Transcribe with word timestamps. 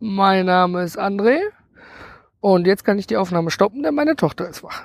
Mein 0.00 0.46
Name 0.46 0.84
ist 0.84 0.96
André 0.96 1.40
und 2.40 2.68
jetzt 2.68 2.84
kann 2.84 3.00
ich 3.00 3.08
die 3.08 3.16
Aufnahme 3.16 3.50
stoppen, 3.50 3.82
denn 3.82 3.96
meine 3.96 4.14
Tochter 4.14 4.48
ist 4.48 4.62
wach. 4.62 4.84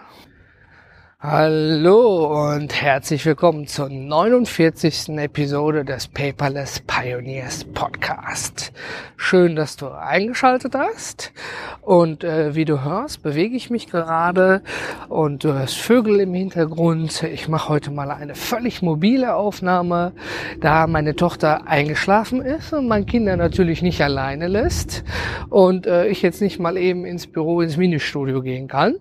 Hallo 1.25 2.51
und 2.51 2.81
herzlich 2.81 3.25
willkommen 3.25 3.65
zur 3.65 3.87
49. 3.87 5.07
Episode 5.19 5.85
des 5.85 6.09
Paperless 6.09 6.81
Pioneers 6.81 7.63
Podcast. 7.63 8.73
Schön, 9.15 9.55
dass 9.55 9.77
du 9.77 9.87
eingeschaltet 9.87 10.75
hast. 10.75 11.31
Und 11.79 12.25
äh, 12.25 12.55
wie 12.55 12.65
du 12.65 12.83
hörst, 12.83 13.23
bewege 13.23 13.55
ich 13.55 13.69
mich 13.69 13.87
gerade 13.87 14.63
und 15.07 15.45
du 15.45 15.53
hörst 15.53 15.77
Vögel 15.77 16.19
im 16.19 16.33
Hintergrund. 16.33 17.23
Ich 17.23 17.47
mache 17.47 17.69
heute 17.69 17.89
mal 17.91 18.11
eine 18.11 18.35
völlig 18.35 18.81
mobile 18.81 19.33
Aufnahme, 19.33 20.11
da 20.59 20.87
meine 20.87 21.15
Tochter 21.15 21.65
eingeschlafen 21.67 22.41
ist 22.41 22.73
und 22.73 22.89
mein 22.89 23.05
Kinder 23.05 23.37
natürlich 23.37 23.81
nicht 23.81 24.01
alleine 24.01 24.49
lässt 24.49 25.05
und 25.49 25.87
äh, 25.87 26.07
ich 26.07 26.21
jetzt 26.21 26.41
nicht 26.41 26.59
mal 26.59 26.75
eben 26.75 27.05
ins 27.05 27.27
Büro, 27.27 27.61
ins 27.61 27.77
Ministudio 27.77 28.41
gehen 28.41 28.67
kann. 28.67 28.95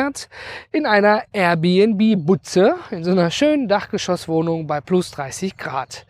in 0.73 0.87
einer 0.87 1.23
Airbnb-Butze 1.33 2.75
in 2.91 3.05
so 3.05 3.11
einer 3.11 3.31
schönen 3.31 3.69
Dachgeschosswohnung 3.69 4.67
bei 4.67 4.81
plus 4.81 5.11
30 5.11 5.57
Grad. 5.57 6.07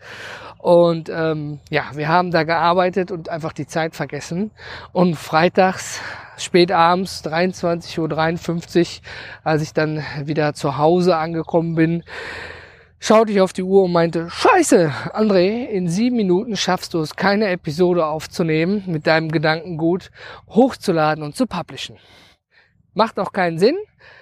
Und 0.59 1.09
ähm, 1.09 1.59
ja, 1.69 1.85
wir 1.93 2.09
haben 2.09 2.31
da 2.31 2.43
gearbeitet 2.43 3.11
und 3.11 3.29
einfach 3.29 3.53
die 3.53 3.65
Zeit 3.65 3.95
vergessen. 3.95 4.51
Und 4.91 5.15
freitags, 5.15 6.01
spät 6.37 6.71
abends, 6.71 7.23
23.53 7.23 8.97
Uhr, 8.99 9.03
als 9.43 9.61
ich 9.61 9.73
dann 9.73 10.03
wieder 10.23 10.53
zu 10.53 10.77
Hause 10.77 11.15
angekommen 11.15 11.75
bin, 11.75 12.03
schaute 12.99 13.31
ich 13.31 13.39
auf 13.39 13.53
die 13.53 13.63
Uhr 13.63 13.83
und 13.83 13.93
meinte, 13.93 14.29
scheiße, 14.29 14.91
André, 15.13 15.65
in 15.65 15.87
sieben 15.87 16.17
Minuten 16.17 16.57
schaffst 16.57 16.93
du 16.93 16.99
es, 16.99 17.15
keine 17.15 17.47
Episode 17.47 18.05
aufzunehmen, 18.05 18.83
mit 18.87 19.07
deinem 19.07 19.31
Gedankengut 19.31 20.11
hochzuladen 20.49 21.23
und 21.23 21.37
zu 21.37 21.45
publishen. 21.47 21.95
Macht 22.93 23.19
auch 23.19 23.31
keinen 23.31 23.59
Sinn. 23.59 23.77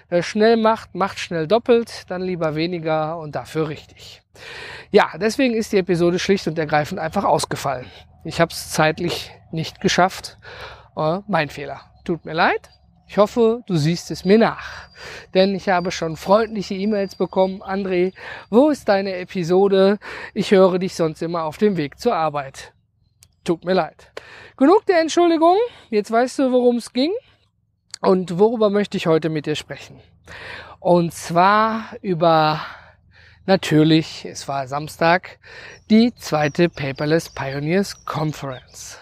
Wer 0.08 0.22
schnell 0.22 0.56
macht, 0.56 0.94
macht 0.94 1.18
schnell 1.18 1.46
doppelt, 1.46 2.04
dann 2.08 2.22
lieber 2.22 2.54
weniger 2.54 3.18
und 3.18 3.34
dafür 3.34 3.68
richtig. 3.68 4.22
Ja, 4.90 5.10
deswegen 5.20 5.54
ist 5.54 5.72
die 5.72 5.78
Episode 5.78 6.18
schlicht 6.18 6.46
und 6.46 6.58
ergreifend 6.58 7.00
einfach 7.00 7.24
ausgefallen. 7.24 7.86
Ich 8.24 8.40
habe 8.40 8.52
es 8.52 8.70
zeitlich 8.70 9.30
nicht 9.52 9.80
geschafft. 9.80 10.38
Äh, 10.96 11.20
mein 11.28 11.48
Fehler. 11.48 11.80
Tut 12.04 12.24
mir 12.24 12.34
leid. 12.34 12.70
Ich 13.06 13.16
hoffe, 13.16 13.62
du 13.66 13.76
siehst 13.76 14.10
es 14.10 14.24
mir 14.24 14.38
nach. 14.38 14.88
Denn 15.32 15.54
ich 15.54 15.68
habe 15.68 15.90
schon 15.90 16.16
freundliche 16.16 16.74
E-Mails 16.74 17.14
bekommen. 17.14 17.62
André, 17.62 18.12
wo 18.50 18.68
ist 18.68 18.88
deine 18.88 19.14
Episode? 19.14 19.98
Ich 20.34 20.50
höre 20.50 20.78
dich 20.78 20.94
sonst 20.94 21.22
immer 21.22 21.44
auf 21.44 21.56
dem 21.56 21.76
Weg 21.78 21.98
zur 21.98 22.14
Arbeit. 22.14 22.74
Tut 23.44 23.64
mir 23.64 23.72
leid. 23.72 24.12
Genug 24.58 24.84
der 24.84 25.00
Entschuldigung. 25.00 25.56
Jetzt 25.88 26.10
weißt 26.10 26.38
du, 26.40 26.52
worum 26.52 26.76
es 26.76 26.92
ging. 26.92 27.12
Und 28.00 28.38
worüber 28.38 28.70
möchte 28.70 28.96
ich 28.96 29.06
heute 29.06 29.28
mit 29.28 29.46
dir 29.46 29.56
sprechen? 29.56 30.00
Und 30.80 31.12
zwar 31.12 31.96
über 32.00 32.60
natürlich, 33.46 34.24
es 34.24 34.46
war 34.46 34.68
Samstag, 34.68 35.38
die 35.90 36.14
zweite 36.14 36.68
Paperless 36.68 37.28
Pioneers 37.30 38.04
Conference. 38.04 38.98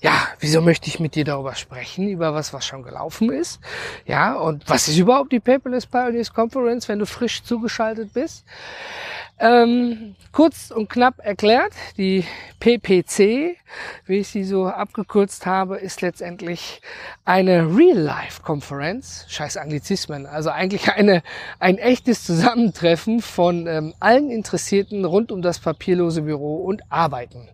Ja, 0.00 0.28
wieso 0.38 0.60
möchte 0.60 0.88
ich 0.88 1.00
mit 1.00 1.14
dir 1.14 1.24
darüber 1.24 1.54
sprechen, 1.54 2.08
über 2.08 2.34
was, 2.34 2.52
was 2.52 2.64
schon 2.64 2.82
gelaufen 2.82 3.32
ist? 3.32 3.60
Ja, 4.04 4.34
und 4.34 4.68
was 4.68 4.86
ist 4.86 4.98
überhaupt 4.98 5.32
die 5.32 5.40
Paperless 5.40 5.86
Pioneers 5.86 6.32
Conference, 6.32 6.88
wenn 6.88 6.98
du 6.98 7.06
frisch 7.06 7.42
zugeschaltet 7.42 8.12
bist? 8.12 8.44
Ähm, 9.38 10.14
kurz 10.32 10.70
und 10.70 10.88
knapp 10.88 11.18
erklärt, 11.18 11.72
die 11.98 12.24
PPC, 12.58 13.56
wie 14.06 14.18
ich 14.18 14.28
sie 14.28 14.44
so 14.44 14.66
abgekürzt 14.66 15.44
habe, 15.44 15.76
ist 15.76 16.00
letztendlich 16.00 16.80
eine 17.26 17.66
Real-Life-Konferenz, 17.76 19.26
scheiß 19.28 19.58
Anglizismen, 19.58 20.24
also 20.24 20.48
eigentlich 20.48 20.90
eine, 20.90 21.22
ein 21.58 21.76
echtes 21.76 22.24
Zusammentreffen 22.24 23.20
von 23.20 23.66
ähm, 23.66 23.94
allen 24.00 24.30
Interessierten 24.30 25.04
rund 25.04 25.30
um 25.30 25.42
das 25.42 25.58
papierlose 25.58 26.22
Büro 26.22 26.56
und 26.56 26.80
Arbeiten. 26.90 27.48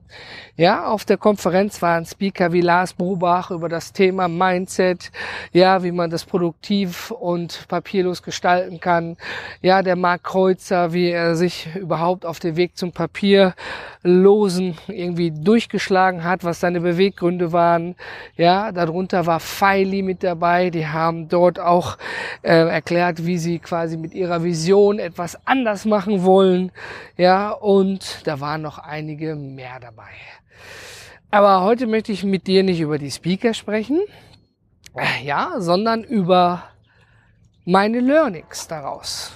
Ja, 0.56 0.86
auf 0.86 1.04
der 1.04 1.16
Konferenz 1.16 1.80
waren 1.80 2.04
Speaker 2.04 2.52
wie 2.52 2.60
Lars 2.60 2.92
Brubach 2.92 3.50
über 3.50 3.68
das 3.70 3.92
Thema 3.92 4.28
Mindset, 4.28 5.10
ja, 5.52 5.82
wie 5.82 5.92
man 5.92 6.10
das 6.10 6.24
produktiv 6.26 7.10
und 7.10 7.66
papierlos 7.68 8.22
gestalten 8.22 8.78
kann. 8.78 9.16
Ja, 9.62 9.82
der 9.82 9.96
Marc 9.96 10.24
Kreuzer, 10.24 10.92
wie 10.92 11.08
er 11.08 11.36
sich 11.36 11.68
überhaupt 11.74 12.24
auf 12.26 12.38
den 12.38 12.56
Weg 12.56 12.76
zum 12.76 12.92
Papierlosen 12.92 14.76
irgendwie 14.88 15.30
durchgeschlagen 15.30 16.24
hat, 16.24 16.44
was 16.44 16.60
seine 16.60 16.80
Beweggründe 16.80 17.52
waren. 17.52 17.96
Ja, 18.36 18.72
darunter 18.72 19.26
war 19.26 19.40
Feili 19.40 20.02
mit 20.02 20.22
dabei. 20.22 20.70
Die 20.70 20.86
haben 20.86 21.28
dort 21.28 21.58
auch 21.58 21.98
äh, 22.42 22.68
erklärt, 22.68 23.26
wie 23.26 23.38
sie 23.38 23.58
quasi 23.58 23.96
mit 23.96 24.14
ihrer 24.14 24.42
Vision 24.44 24.98
etwas 24.98 25.38
anders 25.46 25.84
machen 25.84 26.24
wollen. 26.24 26.72
Ja, 27.16 27.50
und 27.50 28.26
da 28.26 28.40
waren 28.40 28.62
noch 28.62 28.78
einige 28.78 29.34
mehr 29.34 29.80
dabei. 29.80 30.10
Aber 31.30 31.62
heute 31.62 31.86
möchte 31.86 32.12
ich 32.12 32.24
mit 32.24 32.46
dir 32.46 32.62
nicht 32.62 32.80
über 32.80 32.98
die 32.98 33.10
Speaker 33.10 33.54
sprechen, 33.54 34.00
äh, 34.94 35.24
ja, 35.24 35.54
sondern 35.58 36.04
über 36.04 36.64
meine 37.64 38.00
Learnings 38.00 38.68
daraus. 38.68 39.32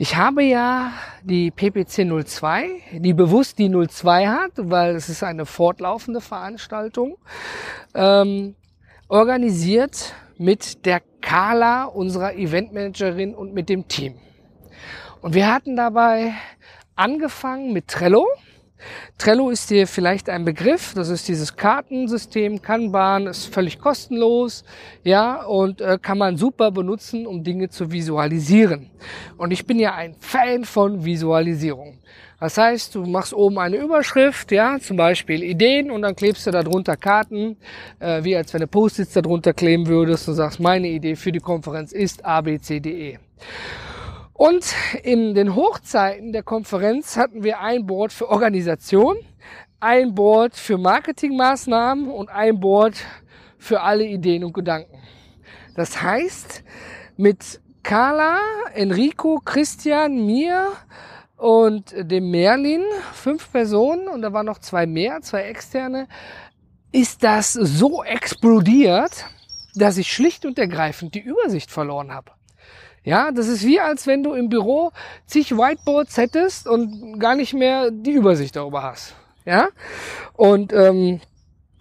Ich 0.00 0.14
habe 0.14 0.44
ja 0.44 0.92
die 1.24 1.50
PPC 1.50 2.06
02, 2.24 3.00
die 3.00 3.14
bewusst 3.14 3.58
die 3.58 3.68
02 3.68 4.28
hat, 4.28 4.52
weil 4.54 4.94
es 4.94 5.08
ist 5.08 5.24
eine 5.24 5.44
fortlaufende 5.44 6.20
Veranstaltung, 6.20 7.18
ähm, 7.96 8.54
organisiert 9.08 10.14
mit 10.36 10.86
der 10.86 11.02
Carla, 11.20 11.86
unserer 11.86 12.34
Eventmanagerin 12.34 13.34
und 13.34 13.54
mit 13.54 13.68
dem 13.68 13.88
Team. 13.88 14.14
Und 15.20 15.34
wir 15.34 15.52
hatten 15.52 15.74
dabei 15.74 16.32
angefangen 16.94 17.72
mit 17.72 17.88
Trello 17.88 18.24
Trello 19.18 19.50
ist 19.50 19.70
dir 19.70 19.86
vielleicht 19.86 20.28
ein 20.28 20.44
Begriff. 20.44 20.94
Das 20.94 21.08
ist 21.08 21.28
dieses 21.28 21.56
Kartensystem, 21.56 22.62
Kanban, 22.62 23.26
ist 23.26 23.52
völlig 23.52 23.78
kostenlos, 23.78 24.64
ja, 25.04 25.44
und 25.44 25.80
äh, 25.80 25.98
kann 26.00 26.18
man 26.18 26.36
super 26.36 26.70
benutzen, 26.70 27.26
um 27.26 27.42
Dinge 27.42 27.68
zu 27.68 27.90
visualisieren. 27.90 28.90
Und 29.36 29.50
ich 29.50 29.66
bin 29.66 29.78
ja 29.78 29.94
ein 29.94 30.14
Fan 30.20 30.64
von 30.64 31.04
Visualisierung. 31.04 31.98
Das 32.40 32.56
heißt, 32.56 32.94
du 32.94 33.04
machst 33.04 33.34
oben 33.34 33.58
eine 33.58 33.78
Überschrift, 33.78 34.52
ja, 34.52 34.78
zum 34.78 34.96
Beispiel 34.96 35.42
Ideen 35.42 35.90
und 35.90 36.02
dann 36.02 36.14
klebst 36.14 36.46
du 36.46 36.52
darunter 36.52 36.96
Karten, 36.96 37.56
äh, 37.98 38.22
wie 38.22 38.36
als 38.36 38.54
wenn 38.54 38.60
du 38.60 38.68
Post-its 38.68 39.12
darunter 39.12 39.52
kleben 39.52 39.88
würdest 39.88 40.28
und 40.28 40.34
sagst, 40.34 40.60
meine 40.60 40.88
Idee 40.88 41.16
für 41.16 41.32
die 41.32 41.40
Konferenz 41.40 41.90
ist 41.90 42.24
ABCDE. 42.24 43.18
Und 44.38 44.72
in 45.02 45.34
den 45.34 45.56
Hochzeiten 45.56 46.32
der 46.32 46.44
Konferenz 46.44 47.16
hatten 47.16 47.42
wir 47.42 47.58
ein 47.58 47.86
Board 47.86 48.12
für 48.12 48.28
Organisation, 48.28 49.16
ein 49.80 50.14
Board 50.14 50.54
für 50.54 50.78
Marketingmaßnahmen 50.78 52.08
und 52.08 52.28
ein 52.28 52.60
Board 52.60 52.94
für 53.58 53.80
alle 53.80 54.06
Ideen 54.06 54.44
und 54.44 54.52
Gedanken. 54.52 54.96
Das 55.74 56.00
heißt, 56.00 56.62
mit 57.16 57.60
Carla, 57.82 58.38
Enrico, 58.74 59.40
Christian, 59.44 60.24
mir 60.24 60.70
und 61.36 61.92
dem 61.96 62.30
Merlin, 62.30 62.84
fünf 63.12 63.50
Personen 63.50 64.06
und 64.06 64.22
da 64.22 64.32
waren 64.32 64.46
noch 64.46 64.60
zwei 64.60 64.86
mehr, 64.86 65.20
zwei 65.20 65.42
externe, 65.42 66.06
ist 66.92 67.24
das 67.24 67.54
so 67.54 68.04
explodiert, 68.04 69.24
dass 69.74 69.98
ich 69.98 70.12
schlicht 70.12 70.46
und 70.46 70.60
ergreifend 70.60 71.16
die 71.16 71.22
Übersicht 71.22 71.72
verloren 71.72 72.14
habe. 72.14 72.37
Ja, 73.08 73.32
das 73.32 73.48
ist 73.48 73.64
wie 73.64 73.80
als 73.80 74.06
wenn 74.06 74.22
du 74.22 74.34
im 74.34 74.50
Büro 74.50 74.92
zig 75.24 75.56
Whiteboards 75.56 76.18
hättest 76.18 76.68
und 76.68 77.18
gar 77.18 77.36
nicht 77.36 77.54
mehr 77.54 77.90
die 77.90 78.12
Übersicht 78.12 78.54
darüber 78.54 78.82
hast. 78.82 79.14
Ja, 79.46 79.68
und 80.34 80.74
ähm, 80.74 81.18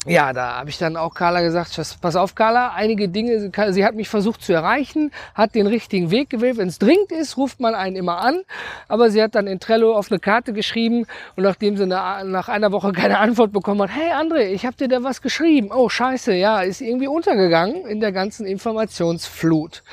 ja, 0.06 0.32
da 0.32 0.56
habe 0.56 0.70
ich 0.70 0.78
dann 0.78 0.96
auch 0.96 1.14
Carla 1.14 1.42
gesagt, 1.42 1.78
pass 2.00 2.16
auf 2.16 2.34
Carla, 2.34 2.72
einige 2.74 3.10
Dinge, 3.10 3.52
sie 3.74 3.84
hat 3.84 3.96
mich 3.96 4.08
versucht 4.08 4.42
zu 4.42 4.54
erreichen, 4.54 5.12
hat 5.36 5.54
den 5.54 5.68
richtigen 5.68 6.12
Weg 6.12 6.30
gewählt. 6.30 6.56
Wenn 6.56 6.70
es 6.70 6.80
dringend 6.80 7.12
ist, 7.12 7.36
ruft 7.36 7.60
man 7.60 7.76
einen 7.76 7.98
immer 7.98 8.20
an. 8.20 8.44
Aber 8.88 9.10
sie 9.10 9.22
hat 9.22 9.36
dann 9.36 9.48
in 9.48 9.60
Trello 9.60 9.98
auf 9.98 10.10
eine 10.10 10.22
Karte 10.22 10.54
geschrieben 10.54 11.08
und 11.36 11.44
nachdem 11.44 11.76
sie 11.76 11.86
nach 11.88 12.48
einer 12.48 12.72
Woche 12.72 12.92
keine 12.94 13.18
Antwort 13.18 13.52
bekommen 13.52 13.82
hat, 13.82 13.90
hey 13.94 14.14
André, 14.14 14.46
ich 14.48 14.66
habe 14.66 14.78
dir 14.78 14.88
da 14.88 15.04
was 15.04 15.22
geschrieben. 15.22 15.72
Oh 15.76 15.90
scheiße, 15.90 16.34
ja, 16.36 16.62
ist 16.62 16.80
irgendwie 16.80 17.10
untergegangen 17.10 17.86
in 17.86 18.00
der 18.00 18.14
ganzen 18.14 18.46
Informationsflut. 18.46 19.84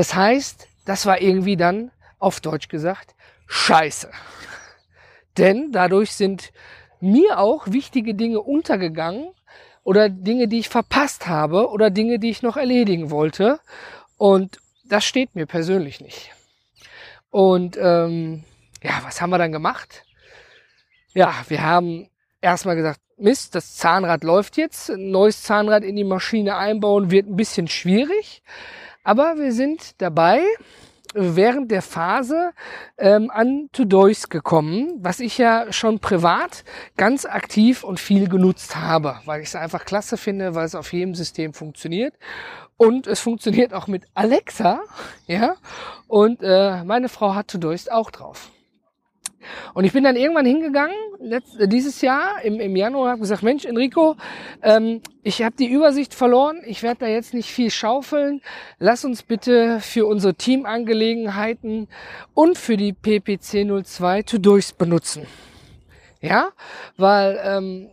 Das 0.00 0.14
heißt, 0.14 0.66
das 0.86 1.04
war 1.04 1.20
irgendwie 1.20 1.58
dann 1.58 1.90
auf 2.18 2.40
Deutsch 2.40 2.68
gesagt 2.68 3.14
scheiße. 3.48 4.10
Denn 5.36 5.72
dadurch 5.72 6.12
sind 6.12 6.54
mir 7.00 7.38
auch 7.38 7.66
wichtige 7.66 8.14
Dinge 8.14 8.40
untergegangen 8.40 9.28
oder 9.84 10.08
Dinge, 10.08 10.48
die 10.48 10.60
ich 10.60 10.70
verpasst 10.70 11.26
habe 11.26 11.68
oder 11.68 11.90
Dinge, 11.90 12.18
die 12.18 12.30
ich 12.30 12.40
noch 12.40 12.56
erledigen 12.56 13.10
wollte. 13.10 13.60
Und 14.16 14.56
das 14.86 15.04
steht 15.04 15.34
mir 15.34 15.44
persönlich 15.44 16.00
nicht. 16.00 16.30
Und 17.28 17.76
ähm, 17.76 18.44
ja, 18.82 19.02
was 19.02 19.20
haben 19.20 19.28
wir 19.28 19.36
dann 19.36 19.52
gemacht? 19.52 20.04
Ja, 21.12 21.34
wir 21.48 21.62
haben 21.62 22.08
erstmal 22.40 22.76
gesagt, 22.76 23.00
Mist, 23.18 23.54
das 23.54 23.76
Zahnrad 23.76 24.24
läuft 24.24 24.56
jetzt. 24.56 24.88
Ein 24.88 25.10
neues 25.10 25.42
Zahnrad 25.42 25.84
in 25.84 25.94
die 25.94 26.04
Maschine 26.04 26.56
einbauen 26.56 27.10
wird 27.10 27.26
ein 27.26 27.36
bisschen 27.36 27.68
schwierig. 27.68 28.42
Aber 29.02 29.38
wir 29.38 29.52
sind 29.52 30.00
dabei, 30.00 30.42
während 31.14 31.70
der 31.70 31.82
Phase 31.82 32.52
ähm, 32.98 33.30
an 33.30 33.68
Todois 33.72 34.28
gekommen, 34.28 34.92
was 34.98 35.20
ich 35.20 35.38
ja 35.38 35.72
schon 35.72 35.98
privat 35.98 36.64
ganz 36.96 37.24
aktiv 37.24 37.82
und 37.82 37.98
viel 37.98 38.28
genutzt 38.28 38.76
habe, 38.76 39.20
weil 39.24 39.40
ich 39.40 39.48
es 39.48 39.56
einfach 39.56 39.84
klasse 39.84 40.16
finde, 40.16 40.54
weil 40.54 40.66
es 40.66 40.74
auf 40.74 40.92
jedem 40.92 41.14
System 41.14 41.52
funktioniert. 41.52 42.14
Und 42.76 43.06
es 43.06 43.20
funktioniert 43.20 43.74
auch 43.74 43.88
mit 43.88 44.04
Alexa, 44.14 44.80
ja. 45.26 45.56
Und 46.06 46.42
äh, 46.42 46.84
meine 46.84 47.08
Frau 47.08 47.34
hat 47.34 47.48
Todoist 47.48 47.92
auch 47.92 48.10
drauf. 48.10 48.50
Und 49.74 49.84
ich 49.84 49.92
bin 49.92 50.04
dann 50.04 50.16
irgendwann 50.16 50.46
hingegangen, 50.46 50.96
letzt, 51.18 51.58
äh, 51.58 51.68
dieses 51.68 52.00
Jahr 52.00 52.42
im, 52.42 52.60
im 52.60 52.76
Januar, 52.76 53.10
habe 53.10 53.20
gesagt, 53.20 53.42
Mensch, 53.42 53.64
Enrico, 53.64 54.16
ähm, 54.62 55.00
ich 55.22 55.42
habe 55.42 55.54
die 55.58 55.68
Übersicht 55.68 56.14
verloren, 56.14 56.60
ich 56.66 56.82
werde 56.82 57.00
da 57.00 57.06
jetzt 57.06 57.34
nicht 57.34 57.50
viel 57.50 57.70
schaufeln. 57.70 58.40
Lass 58.78 59.04
uns 59.04 59.22
bitte 59.22 59.80
für 59.80 60.06
unsere 60.06 60.34
Teamangelegenheiten 60.34 61.88
und 62.34 62.58
für 62.58 62.76
die 62.76 62.92
PPC 62.92 63.66
02 63.84 64.22
To-Do's 64.22 64.72
benutzen. 64.72 65.26
Ja, 66.20 66.50
weil 66.96 67.40
ähm, 67.42 67.88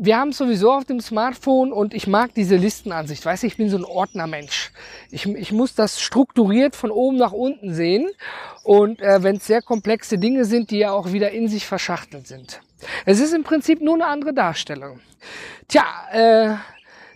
wir 0.00 0.16
haben 0.16 0.32
sowieso 0.32 0.72
auf 0.72 0.84
dem 0.84 1.00
Smartphone 1.00 1.72
und 1.72 1.92
ich 1.92 2.06
mag 2.06 2.32
diese 2.34 2.56
Listenansicht. 2.56 3.24
Weißt 3.24 3.42
du, 3.42 3.46
ich 3.48 3.56
bin 3.56 3.68
so 3.68 3.76
ein 3.76 3.84
Ordnermensch. 3.84 4.70
Ich, 5.10 5.26
ich 5.26 5.52
muss 5.52 5.74
das 5.74 6.00
strukturiert 6.00 6.76
von 6.76 6.90
oben 6.90 7.16
nach 7.16 7.32
unten 7.32 7.74
sehen. 7.74 8.08
Und 8.62 9.00
äh, 9.00 9.22
wenn 9.22 9.36
es 9.36 9.46
sehr 9.46 9.60
komplexe 9.60 10.18
Dinge 10.18 10.44
sind, 10.44 10.70
die 10.70 10.78
ja 10.78 10.92
auch 10.92 11.12
wieder 11.12 11.32
in 11.32 11.48
sich 11.48 11.66
verschachtelt 11.66 12.26
sind. 12.26 12.60
Es 13.06 13.18
ist 13.18 13.34
im 13.34 13.42
Prinzip 13.42 13.80
nur 13.80 13.94
eine 13.94 14.06
andere 14.06 14.32
Darstellung. 14.32 15.00
Tja, 15.66 15.84
äh, 16.12 16.54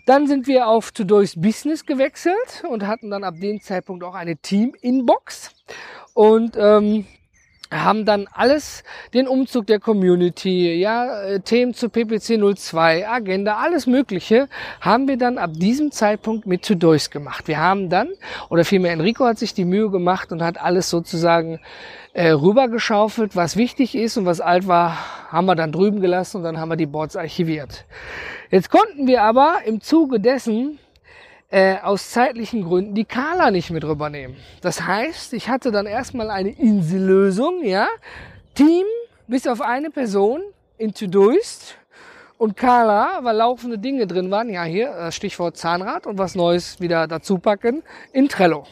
dann 0.05 0.27
sind 0.27 0.47
wir 0.47 0.67
auf 0.67 0.91
Todo's 0.91 1.35
Business 1.39 1.85
gewechselt 1.85 2.63
und 2.69 2.85
hatten 2.85 3.09
dann 3.09 3.23
ab 3.23 3.35
dem 3.39 3.61
Zeitpunkt 3.61 4.03
auch 4.03 4.15
eine 4.15 4.35
Team-Inbox. 4.35 5.51
Und 6.13 6.57
ähm, 6.57 7.05
haben 7.73 8.05
dann 8.05 8.27
alles, 8.31 8.83
den 9.13 9.27
Umzug 9.27 9.67
der 9.67 9.79
Community, 9.79 10.73
ja, 10.75 11.21
äh, 11.23 11.39
Themen 11.39 11.73
zu 11.73 11.89
PPC 11.89 12.39
02, 12.55 13.07
Agenda, 13.07 13.57
alles 13.57 13.87
Mögliche, 13.87 14.47
haben 14.81 15.07
wir 15.07 15.17
dann 15.17 15.37
ab 15.37 15.51
diesem 15.53 15.91
Zeitpunkt 15.91 16.45
mit 16.45 16.63
Todois 16.63 17.09
gemacht. 17.09 17.47
Wir 17.47 17.59
haben 17.59 17.89
dann, 17.89 18.09
oder 18.49 18.65
vielmehr 18.65 18.93
Enrico 18.93 19.25
hat 19.25 19.39
sich 19.39 19.53
die 19.53 19.65
Mühe 19.65 19.89
gemacht 19.89 20.31
und 20.31 20.41
hat 20.41 20.61
alles 20.61 20.89
sozusagen 20.89 21.59
äh, 22.13 22.29
rübergeschaufelt, 22.29 23.35
was 23.35 23.57
wichtig 23.57 23.95
ist 23.95 24.17
und 24.17 24.25
was 24.25 24.39
alt 24.39 24.67
war, 24.67 24.97
haben 25.29 25.45
wir 25.45 25.55
dann 25.55 25.71
drüben 25.71 25.99
gelassen 25.99 26.37
und 26.37 26.43
dann 26.43 26.59
haben 26.59 26.69
wir 26.69 26.75
die 26.75 26.85
Boards 26.85 27.15
archiviert. 27.15 27.85
Jetzt 28.51 28.69
konnten 28.69 29.07
wir 29.07 29.23
aber 29.23 29.61
im 29.65 29.81
Zuge 29.81 30.19
dessen 30.19 30.77
äh, 31.53 31.77
aus 31.83 32.09
zeitlichen 32.09 32.63
Gründen 32.63 32.95
die 32.95 33.05
Kala 33.05 33.51
nicht 33.51 33.69
mit 33.69 33.83
rübernehmen. 33.83 34.35
Das 34.61 34.87
heißt, 34.87 35.33
ich 35.33 35.49
hatte 35.49 35.71
dann 35.71 35.85
erstmal 35.85 36.31
eine 36.31 36.49
Insellösung, 36.49 37.63
ja. 37.63 37.87
Team 38.55 38.85
bis 39.27 39.45
auf 39.45 39.61
eine 39.61 39.91
Person 39.91 40.41
in 40.79 40.95
Todoist 40.95 41.77
und 42.39 42.57
Carla, 42.57 43.19
weil 43.21 43.35
laufende 43.35 43.77
Dinge 43.77 44.07
drin 44.07 44.31
waren, 44.31 44.49
ja 44.49 44.63
hier 44.63 44.89
äh, 44.95 45.11
Stichwort 45.11 45.55
Zahnrad 45.55 46.07
und 46.07 46.17
was 46.17 46.33
Neues 46.33 46.81
wieder 46.81 47.07
dazu 47.07 47.37
packen, 47.37 47.83
in 48.13 48.29
Trello. 48.29 48.65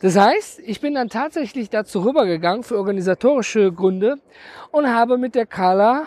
Das 0.00 0.16
heißt, 0.16 0.60
ich 0.60 0.80
bin 0.80 0.94
dann 0.94 1.08
tatsächlich 1.08 1.70
dazu 1.70 2.04
rübergegangen 2.04 2.62
für 2.62 2.76
organisatorische 2.76 3.72
Gründe 3.72 4.18
und 4.70 4.86
habe 4.94 5.18
mit 5.18 5.34
der 5.34 5.46
Carla 5.46 6.06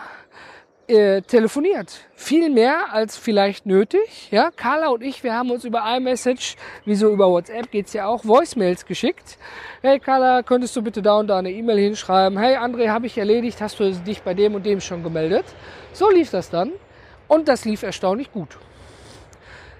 äh, 0.88 1.22
telefoniert. 1.22 2.00
Viel 2.14 2.50
mehr 2.50 2.92
als 2.92 3.16
vielleicht 3.16 3.66
nötig. 3.66 4.28
Ja, 4.30 4.50
Carla 4.50 4.88
und 4.88 5.02
ich, 5.02 5.22
wir 5.22 5.34
haben 5.34 5.50
uns 5.50 5.64
über 5.64 5.82
iMessage, 5.96 6.56
wie 6.84 6.94
so 6.94 7.10
über 7.10 7.30
WhatsApp 7.30 7.70
geht's 7.70 7.92
ja 7.92 8.06
auch, 8.06 8.24
Voicemails 8.24 8.84
geschickt. 8.86 9.38
Hey 9.80 9.98
Carla, 9.98 10.42
könntest 10.42 10.74
du 10.76 10.82
bitte 10.82 11.02
da 11.02 11.18
und 11.18 11.28
da 11.28 11.38
eine 11.38 11.50
E-Mail 11.50 11.78
hinschreiben? 11.78 12.38
Hey 12.38 12.56
André, 12.56 12.88
habe 12.88 13.06
ich 13.06 13.16
erledigt, 13.16 13.60
hast 13.60 13.80
du 13.80 13.92
dich 13.92 14.22
bei 14.22 14.34
dem 14.34 14.54
und 14.54 14.66
dem 14.66 14.80
schon 14.80 15.02
gemeldet? 15.02 15.44
So 15.92 16.10
lief 16.10 16.30
das 16.30 16.50
dann 16.50 16.72
und 17.28 17.48
das 17.48 17.64
lief 17.64 17.82
erstaunlich 17.82 18.32
gut. 18.32 18.58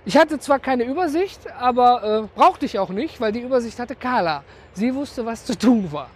Ich 0.05 0.17
hatte 0.17 0.41
zwar 0.41 0.59
keine 0.59 0.85
Übersicht, 0.85 1.41
aber 1.61 2.29
äh, 2.35 2.39
brauchte 2.39 2.67
ich 2.67 2.79
auch 2.79 2.89
nicht, 2.89 3.21
weil 3.21 3.31
die 3.31 3.41
Übersicht 3.41 3.79
hatte 3.79 3.95
Carla. 3.95 4.43
Sie 4.75 4.95
wusste, 4.95 5.27
was 5.27 5.45
zu 5.45 5.57
tun 5.57 5.93
war. 5.93 6.11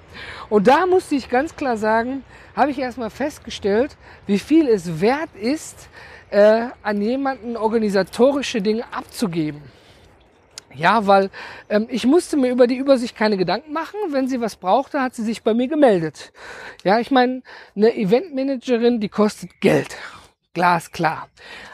Und 0.49 0.67
da 0.67 0.87
musste 0.87 1.15
ich 1.15 1.29
ganz 1.29 1.55
klar 1.57 1.77
sagen, 1.77 2.25
habe 2.55 2.71
ich 2.71 2.79
erstmal 2.79 3.11
festgestellt, 3.11 3.97
wie 4.27 4.39
viel 4.39 4.69
es 4.69 5.01
wert 5.01 5.31
ist, 5.35 5.89
äh, 6.31 6.69
an 6.83 7.03
jemanden 7.03 7.57
organisatorische 7.57 8.63
Dinge 8.63 8.85
abzugeben. 8.93 9.63
Ja, 10.75 11.07
weil 11.07 11.31
ähm, 11.71 11.87
ich 11.91 12.07
musste 12.07 12.37
mir 12.37 12.51
über 12.51 12.67
die 12.67 12.77
Übersicht 12.77 13.17
keine 13.17 13.37
Gedanken 13.39 13.73
machen. 13.73 13.99
Wenn 14.11 14.29
sie 14.29 14.41
was 14.41 14.57
brauchte, 14.57 15.01
hat 15.01 15.15
sie 15.15 15.23
sich 15.23 15.43
bei 15.43 15.55
mir 15.55 15.69
gemeldet. 15.69 16.33
Ja, 16.85 16.99
ich 16.99 17.11
meine, 17.11 17.43
eine 17.75 17.97
Eventmanagerin, 17.97 19.01
die 19.01 19.09
kostet 19.09 19.61
Geld. 19.61 19.97
Glasklar. 20.53 21.29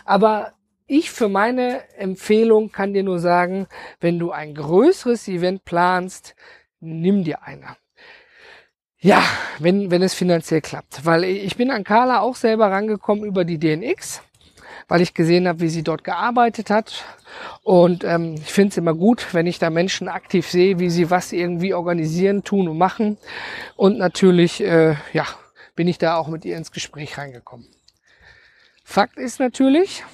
Aber 0.04 0.52
ich 0.86 1.10
für 1.10 1.28
meine 1.28 1.82
Empfehlung 1.96 2.70
kann 2.70 2.92
dir 2.92 3.02
nur 3.02 3.18
sagen, 3.18 3.66
wenn 4.00 4.18
du 4.18 4.30
ein 4.30 4.54
größeres 4.54 5.26
Event 5.28 5.64
planst, 5.64 6.34
nimm 6.82 7.24
dir 7.24 7.42
eine. 7.42 7.76
Ja, 8.98 9.22
wenn, 9.58 9.90
wenn 9.90 10.02
es 10.02 10.14
finanziell 10.14 10.60
klappt. 10.60 11.04
Weil 11.04 11.24
ich 11.24 11.56
bin 11.56 11.70
an 11.70 11.84
Carla 11.84 12.20
auch 12.20 12.36
selber 12.36 12.70
rangekommen 12.70 13.24
über 13.24 13.44
die 13.44 13.58
DNX, 13.58 14.22
weil 14.88 15.00
ich 15.00 15.14
gesehen 15.14 15.48
habe, 15.48 15.60
wie 15.60 15.68
sie 15.68 15.82
dort 15.82 16.04
gearbeitet 16.04 16.70
hat. 16.70 17.04
Und 17.62 18.04
ähm, 18.04 18.34
ich 18.34 18.52
finde 18.52 18.70
es 18.70 18.76
immer 18.76 18.94
gut, 18.94 19.32
wenn 19.32 19.46
ich 19.46 19.58
da 19.58 19.70
Menschen 19.70 20.08
aktiv 20.08 20.48
sehe, 20.48 20.78
wie 20.78 20.90
sie 20.90 21.10
was 21.10 21.32
irgendwie 21.32 21.74
organisieren, 21.74 22.44
tun 22.44 22.68
und 22.68 22.78
machen. 22.78 23.18
Und 23.76 23.98
natürlich, 23.98 24.60
äh, 24.60 24.96
ja, 25.12 25.26
bin 25.74 25.88
ich 25.88 25.98
da 25.98 26.16
auch 26.16 26.28
mit 26.28 26.44
ihr 26.44 26.56
ins 26.56 26.70
Gespräch 26.70 27.18
reingekommen. 27.18 27.66
Fakt 28.84 29.16
ist 29.16 29.40
natürlich, 29.40 30.04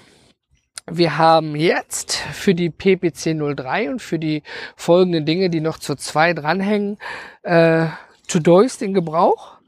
wir 0.91 1.19
haben 1.19 1.57
jetzt 1.57 2.17
für 2.17 2.55
die 2.55 2.71
PPC 2.71 3.37
03 3.37 3.91
und 3.91 4.01
für 4.03 4.19
die 4.19 4.43
folgenden 4.77 5.27
Dinge, 5.27 5.51
die 5.51 5.61
noch 5.61 5.79
zu 5.79 5.97
zwei 5.97 6.33
dranhängen, 6.35 6.99
äh, 7.43 7.87
Todoist 8.27 8.83
in 8.83 8.95
Gebrauch. 8.95 9.59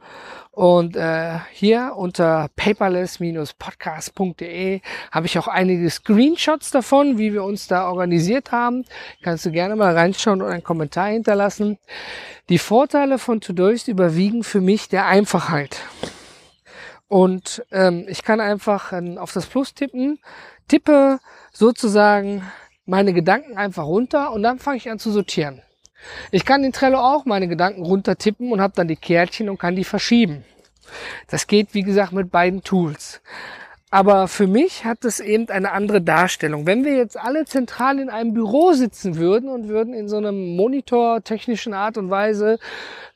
Und 0.52 0.96
äh, 0.96 1.38
hier 1.52 1.92
unter 1.96 2.48
paperless-podcast.de 2.56 4.80
habe 5.10 5.26
ich 5.26 5.38
auch 5.38 5.48
einige 5.48 5.88
Screenshots 5.88 6.70
davon, 6.70 7.16
wie 7.18 7.32
wir 7.32 7.44
uns 7.44 7.68
da 7.68 7.88
organisiert 7.88 8.52
haben. 8.52 8.84
Kannst 9.22 9.46
du 9.46 9.52
gerne 9.52 9.76
mal 9.76 9.96
reinschauen 9.96 10.42
und 10.42 10.50
einen 10.50 10.64
Kommentar 10.64 11.08
hinterlassen. 11.08 11.78
Die 12.48 12.58
Vorteile 12.58 13.18
von 13.18 13.40
Todoist 13.40 13.88
überwiegen 13.88 14.44
für 14.44 14.60
mich 14.60 14.88
der 14.88 15.06
Einfachheit. 15.06 15.80
Und 17.10 17.64
ähm, 17.72 18.06
ich 18.08 18.22
kann 18.22 18.40
einfach 18.40 18.92
äh, 18.92 19.18
auf 19.18 19.32
das 19.32 19.46
Plus 19.46 19.74
tippen, 19.74 20.20
tippe 20.70 21.18
sozusagen 21.52 22.42
meine 22.86 23.12
Gedanken 23.12 23.56
einfach 23.56 23.84
runter 23.84 24.32
und 24.32 24.42
dann 24.42 24.58
fange 24.58 24.76
ich 24.76 24.88
an 24.88 25.00
zu 25.00 25.10
sortieren. 25.10 25.62
Ich 26.30 26.44
kann 26.44 26.64
in 26.64 26.72
Trello 26.72 26.98
auch 26.98 27.24
meine 27.24 27.48
Gedanken 27.48 27.84
runter 27.84 28.16
tippen 28.16 28.52
und 28.52 28.60
habe 28.60 28.72
dann 28.76 28.88
die 28.88 28.96
Kärtchen 28.96 29.48
und 29.48 29.58
kann 29.58 29.76
die 29.76 29.84
verschieben. 29.84 30.44
Das 31.28 31.46
geht, 31.46 31.74
wie 31.74 31.82
gesagt, 31.82 32.12
mit 32.12 32.30
beiden 32.30 32.62
Tools. 32.62 33.20
Aber 33.92 34.28
für 34.28 34.46
mich 34.46 34.84
hat 34.84 35.04
es 35.04 35.18
eben 35.18 35.48
eine 35.48 35.72
andere 35.72 36.00
Darstellung. 36.00 36.64
Wenn 36.64 36.84
wir 36.84 36.96
jetzt 36.96 37.18
alle 37.18 37.44
zentral 37.44 37.98
in 37.98 38.08
einem 38.08 38.32
Büro 38.32 38.72
sitzen 38.72 39.16
würden 39.16 39.48
und 39.48 39.68
würden 39.68 39.94
in 39.94 40.08
so 40.08 40.16
einem 40.16 40.54
Monitor-technischen 40.56 41.74
Art 41.74 41.98
und 41.98 42.08
Weise, 42.08 42.60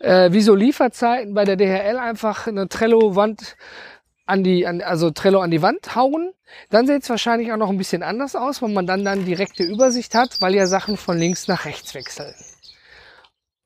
äh, 0.00 0.32
wie 0.32 0.40
so 0.40 0.56
Lieferzeiten 0.56 1.32
bei 1.32 1.44
der 1.44 1.54
DHL 1.56 1.96
einfach 1.96 2.48
eine 2.48 2.68
Trello-Wand 2.68 3.56
an 4.26 4.42
die, 4.42 4.66
an, 4.66 4.80
also 4.80 5.10
Trello 5.10 5.40
an 5.40 5.50
die 5.50 5.62
Wand 5.62 5.94
hauen, 5.94 6.32
dann 6.70 6.86
sieht 6.86 7.02
es 7.02 7.10
wahrscheinlich 7.10 7.52
auch 7.52 7.56
noch 7.56 7.70
ein 7.70 7.78
bisschen 7.78 8.02
anders 8.02 8.36
aus, 8.36 8.62
weil 8.62 8.70
man 8.70 8.86
dann 8.86 9.04
dann 9.04 9.24
direkte 9.24 9.64
Übersicht 9.64 10.14
hat, 10.14 10.40
weil 10.40 10.54
ja 10.54 10.66
Sachen 10.66 10.96
von 10.96 11.18
links 11.18 11.48
nach 11.48 11.64
rechts 11.64 11.94
wechseln. 11.94 12.34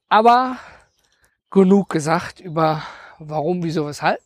Aber 0.09 0.57
genug 1.51 1.91
gesagt 1.91 2.41
über 2.41 2.83
warum, 3.19 3.63
wieso, 3.63 3.87
weshalb. 3.87 4.21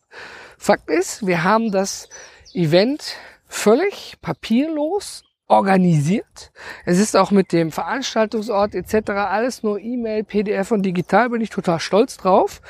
Fakt 0.57 0.89
ist, 0.89 1.25
wir 1.25 1.43
haben 1.43 1.71
das 1.71 2.09
Event 2.53 3.15
völlig 3.47 4.15
papierlos 4.21 5.23
organisiert. 5.47 6.51
Es 6.85 6.99
ist 6.99 7.15
auch 7.15 7.31
mit 7.31 7.51
dem 7.51 7.71
Veranstaltungsort 7.71 8.75
etc. 8.75 9.11
alles 9.11 9.61
nur 9.61 9.79
E-Mail, 9.79 10.23
PDF 10.23 10.71
und 10.71 10.83
digital, 10.83 11.29
bin 11.29 11.41
ich 11.41 11.49
total 11.49 11.79
stolz 11.79 12.17
drauf. 12.17 12.61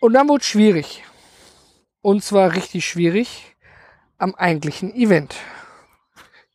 Und 0.00 0.14
dann 0.14 0.28
wurde 0.28 0.40
es 0.42 0.46
schwierig. 0.46 1.04
Und 2.04 2.22
zwar 2.22 2.54
richtig 2.54 2.84
schwierig 2.84 3.56
am 4.18 4.34
eigentlichen 4.34 4.94
Event. 4.94 5.36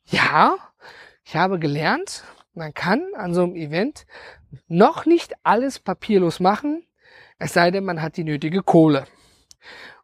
Ja, 0.06 0.58
ich 1.26 1.36
habe 1.36 1.58
gelernt, 1.58 2.24
man 2.54 2.76
kann 2.76 3.04
an 3.16 3.34
so 3.34 3.42
einem 3.42 3.56
Event 3.56 4.06
noch 4.68 5.08
nicht 5.08 5.34
alles 5.42 5.80
papierlos 5.80 6.40
machen, 6.40 6.86
es 7.40 7.54
sei 7.54 7.72
denn, 7.72 7.84
man 7.84 8.00
hat 8.00 8.18
die 8.18 8.24
nötige 8.26 8.62
Kohle. 8.62 9.08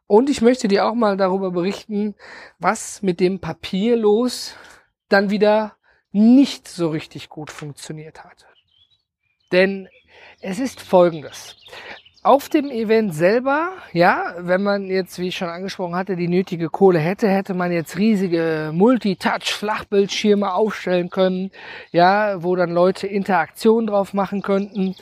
Und 0.08 0.30
ich 0.30 0.40
möchte 0.40 0.66
dir 0.66 0.84
auch 0.84 0.94
mal 0.94 1.16
darüber 1.16 1.52
berichten, 1.52 2.16
was 2.58 3.00
mit 3.02 3.20
dem 3.20 3.38
Papierlos 3.38 4.56
dann 5.08 5.30
wieder 5.30 5.76
nicht 6.10 6.66
so 6.66 6.88
richtig 6.88 7.28
gut 7.28 7.52
funktioniert 7.52 8.24
hat. 8.24 8.46
Denn 9.52 9.88
es 10.40 10.58
ist 10.58 10.80
folgendes 10.80 11.54
auf 12.26 12.48
dem 12.48 12.70
Event 12.70 13.14
selber, 13.14 13.70
ja, 13.92 14.34
wenn 14.38 14.60
man 14.60 14.86
jetzt, 14.86 15.20
wie 15.20 15.28
ich 15.28 15.36
schon 15.36 15.48
angesprochen 15.48 15.94
hatte, 15.94 16.16
die 16.16 16.26
nötige 16.26 16.68
Kohle 16.68 16.98
hätte, 16.98 17.28
hätte 17.28 17.54
man 17.54 17.70
jetzt 17.70 17.96
riesige 17.96 18.72
Multitouch-Flachbildschirme 18.74 20.52
aufstellen 20.52 21.08
können, 21.08 21.52
ja, 21.92 22.42
wo 22.42 22.56
dann 22.56 22.72
Leute 22.72 23.06
Interaktion 23.06 23.86
drauf 23.86 24.12
machen 24.12 24.42
könnten. 24.42 24.96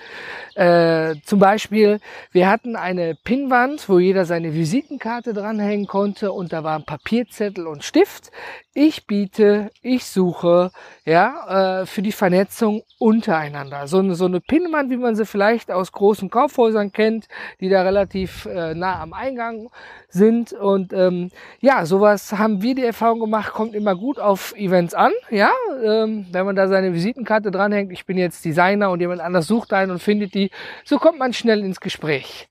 Äh, 0.54 1.14
zum 1.24 1.38
Beispiel, 1.38 1.98
wir 2.30 2.50
hatten 2.50 2.76
eine 2.76 3.14
Pinnwand, 3.14 3.88
wo 3.88 3.98
jeder 3.98 4.26
seine 4.26 4.52
Visitenkarte 4.52 5.32
dranhängen 5.32 5.86
konnte 5.86 6.30
und 6.30 6.52
da 6.52 6.62
waren 6.62 6.84
Papierzettel 6.84 7.66
und 7.66 7.84
Stift. 7.84 8.32
Ich 8.76 9.06
biete, 9.06 9.70
ich 9.82 10.04
suche, 10.04 10.72
ja, 11.04 11.82
äh, 11.82 11.86
für 11.86 12.02
die 12.02 12.10
Vernetzung 12.10 12.82
untereinander. 12.98 13.86
So 13.86 14.00
eine, 14.00 14.16
so 14.16 14.24
eine 14.24 14.40
Pinnwand, 14.40 14.90
wie 14.90 14.96
man 14.96 15.14
sie 15.14 15.26
vielleicht 15.26 15.70
aus 15.70 15.92
großen 15.92 16.28
Kaufhäusern 16.28 16.90
kennt, 16.90 17.28
die 17.60 17.68
da 17.68 17.82
relativ 17.82 18.46
äh, 18.46 18.74
nah 18.74 19.00
am 19.00 19.12
Eingang 19.12 19.70
sind. 20.08 20.52
Und 20.52 20.92
ähm, 20.92 21.30
ja, 21.60 21.86
sowas 21.86 22.32
haben 22.32 22.62
wir 22.62 22.74
die 22.74 22.84
Erfahrung 22.84 23.20
gemacht, 23.20 23.52
kommt 23.52 23.76
immer 23.76 23.94
gut 23.94 24.18
auf 24.18 24.56
Events 24.56 24.92
an. 24.92 25.12
Ja, 25.30 25.52
ähm, 25.80 26.26
wenn 26.32 26.44
man 26.44 26.56
da 26.56 26.66
seine 26.66 26.92
Visitenkarte 26.92 27.52
dranhängt, 27.52 27.92
ich 27.92 28.06
bin 28.06 28.18
jetzt 28.18 28.44
Designer 28.44 28.90
und 28.90 28.98
jemand 28.98 29.20
anders 29.20 29.46
sucht 29.46 29.72
einen 29.72 29.92
und 29.92 30.02
findet 30.02 30.34
die, 30.34 30.50
so 30.84 30.98
kommt 30.98 31.20
man 31.20 31.32
schnell 31.32 31.60
ins 31.60 31.78
Gespräch. 31.78 32.48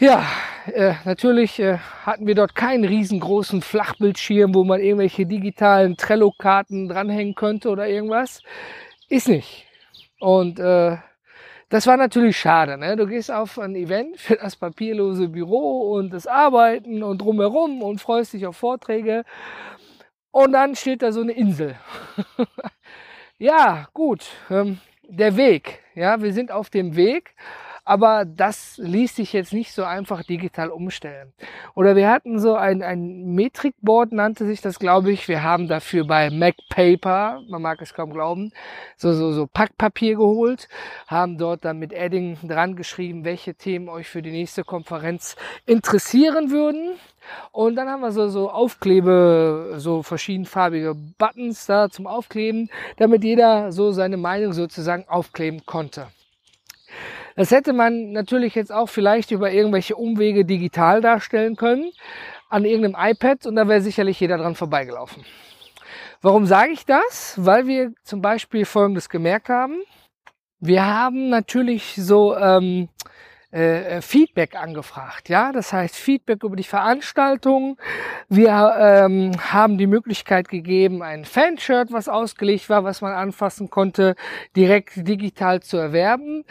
Ja, 0.00 0.24
äh, 0.66 0.94
natürlich 1.04 1.58
äh, 1.58 1.78
hatten 1.78 2.26
wir 2.26 2.36
dort 2.36 2.54
keinen 2.54 2.84
riesengroßen 2.84 3.62
Flachbildschirm, 3.62 4.54
wo 4.54 4.62
man 4.62 4.80
irgendwelche 4.80 5.26
digitalen 5.26 5.96
Trello-Karten 5.96 6.88
dranhängen 6.88 7.34
könnte 7.34 7.68
oder 7.68 7.88
irgendwas. 7.88 8.42
Ist 9.08 9.28
nicht. 9.28 9.66
Und 10.20 10.60
äh, 10.60 10.98
das 11.68 11.86
war 11.86 11.96
natürlich 11.96 12.38
schade. 12.38 12.78
Ne? 12.78 12.96
Du 12.96 13.06
gehst 13.06 13.30
auf 13.30 13.58
ein 13.58 13.74
Event 13.74 14.18
für 14.18 14.36
das 14.36 14.54
papierlose 14.56 15.28
Büro 15.28 15.94
und 15.94 16.10
das 16.10 16.26
Arbeiten 16.26 17.02
und 17.02 17.18
drumherum 17.18 17.82
und 17.82 18.00
freust 18.00 18.34
dich 18.34 18.46
auf 18.46 18.56
Vorträge. 18.56 19.24
Und 20.30 20.52
dann 20.52 20.76
steht 20.76 21.02
da 21.02 21.10
so 21.10 21.22
eine 21.22 21.32
Insel. 21.32 21.74
ja, 23.38 23.88
gut. 23.94 24.26
Ähm, 24.50 24.78
der 25.02 25.36
Weg. 25.36 25.80
Ja, 25.94 26.22
wir 26.22 26.32
sind 26.32 26.52
auf 26.52 26.70
dem 26.70 26.94
Weg 26.94 27.34
aber 27.88 28.26
das 28.26 28.76
ließ 28.76 29.16
sich 29.16 29.32
jetzt 29.32 29.54
nicht 29.54 29.72
so 29.72 29.82
einfach 29.82 30.22
digital 30.22 30.68
umstellen. 30.68 31.32
Oder 31.74 31.96
wir 31.96 32.10
hatten 32.10 32.38
so 32.38 32.54
ein, 32.54 32.82
ein 32.82 33.34
Metrikboard, 33.34 34.12
nannte 34.12 34.44
sich 34.44 34.60
das, 34.60 34.78
glaube 34.78 35.10
ich. 35.10 35.26
Wir 35.26 35.42
haben 35.42 35.68
dafür 35.68 36.06
bei 36.06 36.28
MacPaper, 36.28 37.40
man 37.48 37.62
mag 37.62 37.80
es 37.80 37.94
kaum 37.94 38.12
glauben, 38.12 38.52
so, 38.98 39.14
so, 39.14 39.32
so 39.32 39.46
Packpapier 39.46 40.16
geholt, 40.16 40.68
haben 41.06 41.38
dort 41.38 41.64
dann 41.64 41.78
mit 41.78 41.94
Edding 41.94 42.36
dran 42.42 42.76
geschrieben, 42.76 43.24
welche 43.24 43.54
Themen 43.54 43.88
euch 43.88 44.06
für 44.06 44.20
die 44.20 44.32
nächste 44.32 44.64
Konferenz 44.64 45.36
interessieren 45.64 46.50
würden. 46.50 46.90
Und 47.52 47.76
dann 47.76 47.88
haben 47.88 48.02
wir 48.02 48.12
so, 48.12 48.28
so 48.28 48.50
Aufklebe, 48.50 49.76
so 49.78 50.02
verschiedenfarbige 50.02 50.94
Buttons 51.16 51.64
da 51.64 51.88
zum 51.88 52.06
Aufkleben, 52.06 52.68
damit 52.98 53.24
jeder 53.24 53.72
so 53.72 53.92
seine 53.92 54.18
Meinung 54.18 54.52
sozusagen 54.52 55.08
aufkleben 55.08 55.64
konnte. 55.64 56.08
Das 57.38 57.52
hätte 57.52 57.72
man 57.72 58.10
natürlich 58.10 58.56
jetzt 58.56 58.72
auch 58.72 58.88
vielleicht 58.88 59.30
über 59.30 59.52
irgendwelche 59.52 59.94
Umwege 59.94 60.44
digital 60.44 61.00
darstellen 61.00 61.54
können, 61.54 61.92
an 62.48 62.64
irgendeinem 62.64 63.12
iPad 63.12 63.46
und 63.46 63.54
da 63.54 63.68
wäre 63.68 63.80
sicherlich 63.80 64.18
jeder 64.18 64.38
dran 64.38 64.56
vorbeigelaufen. 64.56 65.24
Warum 66.20 66.46
sage 66.46 66.72
ich 66.72 66.84
das? 66.84 67.34
Weil 67.36 67.68
wir 67.68 67.92
zum 68.02 68.22
Beispiel 68.22 68.64
Folgendes 68.64 69.08
gemerkt 69.08 69.50
haben. 69.50 69.82
Wir 70.58 70.84
haben 70.84 71.28
natürlich 71.28 71.94
so 71.94 72.36
ähm, 72.36 72.88
äh, 73.52 74.00
Feedback 74.00 74.56
angefragt, 74.56 75.28
ja, 75.28 75.52
das 75.52 75.72
heißt 75.72 75.94
Feedback 75.94 76.42
über 76.42 76.56
die 76.56 76.64
Veranstaltung. 76.64 77.78
Wir 78.28 78.74
ähm, 78.80 79.30
haben 79.52 79.78
die 79.78 79.86
Möglichkeit 79.86 80.48
gegeben, 80.48 81.04
ein 81.04 81.24
Fanshirt, 81.24 81.92
was 81.92 82.08
ausgelegt 82.08 82.68
war, 82.68 82.82
was 82.82 83.00
man 83.00 83.12
anfassen 83.12 83.70
konnte, 83.70 84.16
direkt 84.56 85.06
digital 85.06 85.60
zu 85.60 85.76
erwerben. 85.76 86.44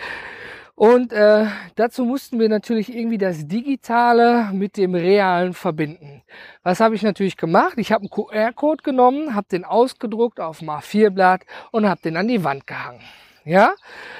Und 0.78 1.12
äh, 1.12 1.48
dazu 1.74 2.06
mussten 2.06 2.40
wir 2.40 2.50
natürlich 2.50 2.96
irgendwie 2.96 3.18
das 3.18 3.48
Digitale 3.48 4.52
mit 4.54 4.78
dem 4.78 4.94
Realen 4.94 5.56
verbinden. 5.56 6.22
Was 6.62 6.82
habe 6.82 6.94
ich 6.94 7.02
natürlich 7.02 7.36
gemacht? 7.36 7.74
Ich 7.78 7.92
habe 7.92 8.02
einen 8.02 8.12
QR-Code 8.12 8.84
genommen, 8.84 9.34
habe 9.34 9.48
den 9.52 9.66
ausgedruckt 9.66 10.40
auf 10.40 10.60
dem 10.60 10.70
A4-Blatt 10.70 11.42
und 11.72 11.90
habe 11.90 12.02
den 12.02 12.16
an 12.16 12.28
die 12.28 12.44
Wand 12.44 12.68
gehangen. 12.68 13.02
Ja, 13.44 13.74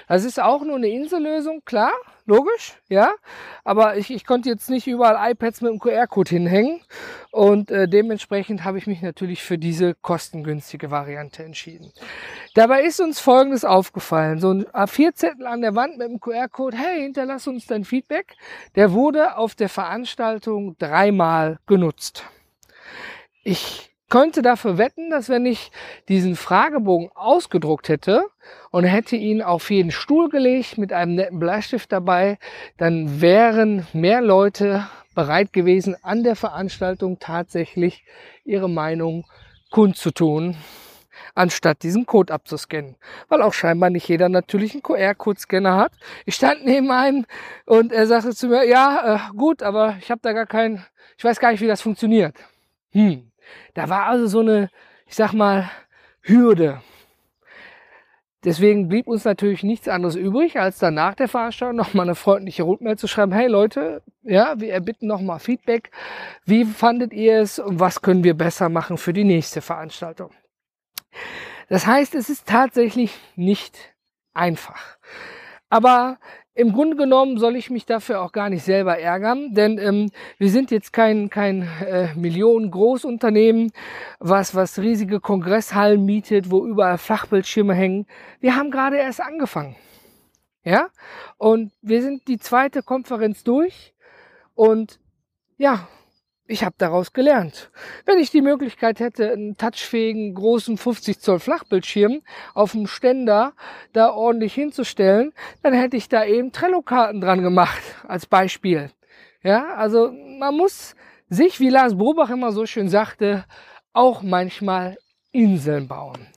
das 0.08 0.26
ist 0.26 0.42
auch 0.42 0.64
nur 0.64 0.78
eine 0.78 0.88
Insellösung, 0.88 1.62
klar, 1.64 1.92
logisch, 2.26 2.74
ja. 2.90 3.12
Aber 3.64 3.98
ich, 3.98 4.10
ich 4.10 4.26
konnte 4.26 4.50
jetzt 4.50 4.68
nicht 4.72 4.88
überall 4.88 5.32
iPads 5.34 5.62
mit 5.62 5.74
dem 5.74 5.80
QR-Code 5.80 6.30
hinhängen 6.30 6.82
und 7.30 7.70
äh, 7.70 7.88
dementsprechend 7.88 8.64
habe 8.64 8.80
ich 8.80 8.88
mich 8.88 9.04
natürlich 9.04 9.44
für 9.44 9.60
diese 9.60 9.94
kostengünstige 9.94 10.90
Variante 10.90 11.44
entschieden. 11.44 11.92
Dabei 12.58 12.82
ist 12.82 13.00
uns 13.00 13.20
Folgendes 13.20 13.64
aufgefallen: 13.64 14.40
So 14.40 14.50
ein 14.50 14.66
A4-Zettel 14.66 15.46
an 15.46 15.62
der 15.62 15.76
Wand 15.76 16.00
mit 16.00 16.10
dem 16.10 16.20
QR-Code. 16.20 16.76
Hey, 16.76 17.04
hinterlass 17.04 17.46
uns 17.46 17.68
dein 17.68 17.84
Feedback. 17.84 18.36
Der 18.76 18.94
wurde 18.94 19.38
auf 19.38 19.54
der 19.54 19.70
Veranstaltung 19.70 20.76
dreimal 20.80 21.60
genutzt. 21.68 22.26
Ich 23.44 23.92
könnte 24.10 24.42
dafür 24.42 24.80
wetten, 24.80 25.12
dass 25.12 25.30
wenn 25.30 25.46
ich 25.46 25.70
diesen 26.10 26.36
Fragebogen 26.36 27.12
ausgedruckt 27.14 27.90
hätte 27.90 28.24
und 28.72 28.86
hätte 28.86 29.18
ihn 29.18 29.44
auf 29.44 29.70
jeden 29.70 29.92
Stuhl 29.92 30.28
gelegt 30.28 30.80
mit 30.80 30.92
einem 30.92 31.14
netten 31.14 31.38
Bleistift 31.38 31.92
dabei, 31.92 32.40
dann 32.78 33.22
wären 33.22 33.86
mehr 33.94 34.22
Leute 34.22 34.88
bereit 35.14 35.54
gewesen, 35.54 35.96
an 36.02 36.24
der 36.24 36.36
Veranstaltung 36.36 37.20
tatsächlich 37.20 38.04
ihre 38.46 38.68
Meinung 38.68 39.26
kundzutun, 39.70 40.58
anstatt 41.36 41.84
diesen 41.84 42.06
Code 42.06 42.34
abzuscannen. 42.34 42.96
Weil 43.30 43.42
auch 43.42 43.54
scheinbar 43.54 43.90
nicht 43.90 44.08
jeder 44.08 44.30
natürlich 44.30 44.74
einen 44.74 44.84
QR-Code-Scanner 44.84 45.78
hat. 45.78 45.94
Ich 46.26 46.36
stand 46.36 46.66
neben 46.66 46.92
einem 46.92 47.26
und 47.66 47.92
er 47.92 48.08
sagte 48.08 48.34
zu 48.36 48.48
mir, 48.48 48.66
ja, 48.66 49.16
äh, 49.16 49.36
gut, 49.36 49.64
aber 49.64 49.98
ich 50.00 50.12
habe 50.12 50.22
da 50.24 50.34
gar 50.34 50.46
keinen, 50.46 50.86
ich 51.18 51.24
weiß 51.24 51.40
gar 51.40 51.52
nicht, 51.52 51.62
wie 51.62 51.68
das 51.68 51.82
funktioniert. 51.82 52.36
Hm. 52.92 53.32
Da 53.74 53.90
war 53.90 54.06
also 54.06 54.28
so 54.28 54.40
eine, 54.40 54.70
ich 55.06 55.16
sag 55.16 55.34
mal, 55.34 55.70
Hürde. 56.22 56.82
Deswegen 58.44 58.88
blieb 58.88 59.08
uns 59.08 59.26
natürlich 59.26 59.64
nichts 59.64 59.88
anderes 59.88 60.16
übrig, 60.16 60.60
als 60.60 60.78
dann 60.78 60.94
nach 60.94 61.16
der 61.16 61.28
Veranstaltung 61.28 61.76
nochmal 61.76 62.06
eine 62.06 62.16
freundliche 62.16 62.64
Rundmail 62.64 62.98
zu 62.98 63.08
schreiben. 63.08 63.32
Hey 63.32 63.48
Leute, 63.48 64.04
ja, 64.24 64.60
wir 64.60 64.72
erbitten 64.72 65.08
nochmal 65.08 65.40
Feedback. 65.40 65.92
Wie 66.46 66.64
fandet 66.64 67.14
ihr 67.14 67.42
es 67.42 67.60
und 67.60 67.80
was 67.80 68.02
können 68.02 68.24
wir 68.24 68.36
besser 68.36 68.70
machen 68.70 68.98
für 68.98 69.12
die 69.12 69.24
nächste 69.24 69.62
Veranstaltung? 69.62 70.30
Das 71.70 71.86
heißt, 71.86 72.16
es 72.16 72.30
ist 72.30 72.48
tatsächlich 72.48 73.18
nicht 73.36 73.78
einfach. 74.34 74.98
Aber 75.70 76.18
im 76.54 76.74
Grunde 76.74 76.98
genommen 76.98 77.38
soll 77.38 77.56
ich 77.56 77.70
mich 77.70 77.86
dafür 77.86 78.22
auch 78.22 78.32
gar 78.32 78.50
nicht 78.50 78.64
selber 78.64 78.98
ärgern, 78.98 79.54
denn 79.54 79.78
ähm, 79.78 80.10
wir 80.40 80.50
sind 80.50 80.72
jetzt 80.72 80.92
kein, 80.92 81.30
kein 81.30 81.70
äh, 81.86 82.16
Millionen-Großunternehmen, 82.16 83.72
was, 84.20 84.56
was 84.56 84.80
riesige 84.80 85.20
Kongresshallen 85.20 86.04
mietet, 86.04 86.50
wo 86.50 86.66
überall 86.66 86.98
Flachbildschirme 86.98 87.76
hängen. 87.76 88.08
Wir 88.40 88.56
haben 88.56 88.72
gerade 88.72 88.98
erst 88.98 89.22
angefangen. 89.22 89.76
Ja? 90.64 90.90
Und 91.38 91.74
wir 91.82 92.02
sind 92.02 92.28
die 92.28 92.40
zweite 92.40 92.82
Konferenz 92.82 93.44
durch 93.44 93.94
und 94.56 95.00
ja, 95.58 95.88
ich 96.48 96.64
habe 96.64 96.76
daraus 96.78 97.14
gelernt. 97.14 97.70
Wenn 98.06 98.20
ich 98.20 98.32
die 98.32 98.42
Möglichkeit 98.42 99.00
hätte, 99.00 99.32
einen 99.32 99.58
touchfähigen 99.58 100.34
großen 100.34 100.78
50 100.78 101.20
Zoll 101.20 101.40
Flachbildschirm 101.40 102.22
auf 102.54 102.72
dem 102.72 102.88
Ständer 102.88 103.54
da 103.94 104.12
ordentlich 104.12 104.54
hinzustellen, 104.54 105.34
dann 105.62 105.74
hätte 105.74 105.98
ich 105.98 106.10
da 106.10 106.26
eben 106.26 106.52
Trello-Karten 106.52 107.22
dran 107.22 107.44
gemacht, 107.44 107.82
als 108.08 108.26
Beispiel. 108.26 108.92
Ja, 109.44 109.76
also 109.76 110.12
man 110.40 110.56
muss 110.56 110.96
sich, 111.30 111.60
wie 111.60 111.70
Lars 111.70 111.98
Bobach 111.98 112.30
immer 112.30 112.52
so 112.52 112.66
schön 112.66 112.90
sagte, 112.90 113.46
auch 113.94 114.24
manchmal 114.24 114.98
Inseln 115.32 115.88
bauen. 115.88 116.28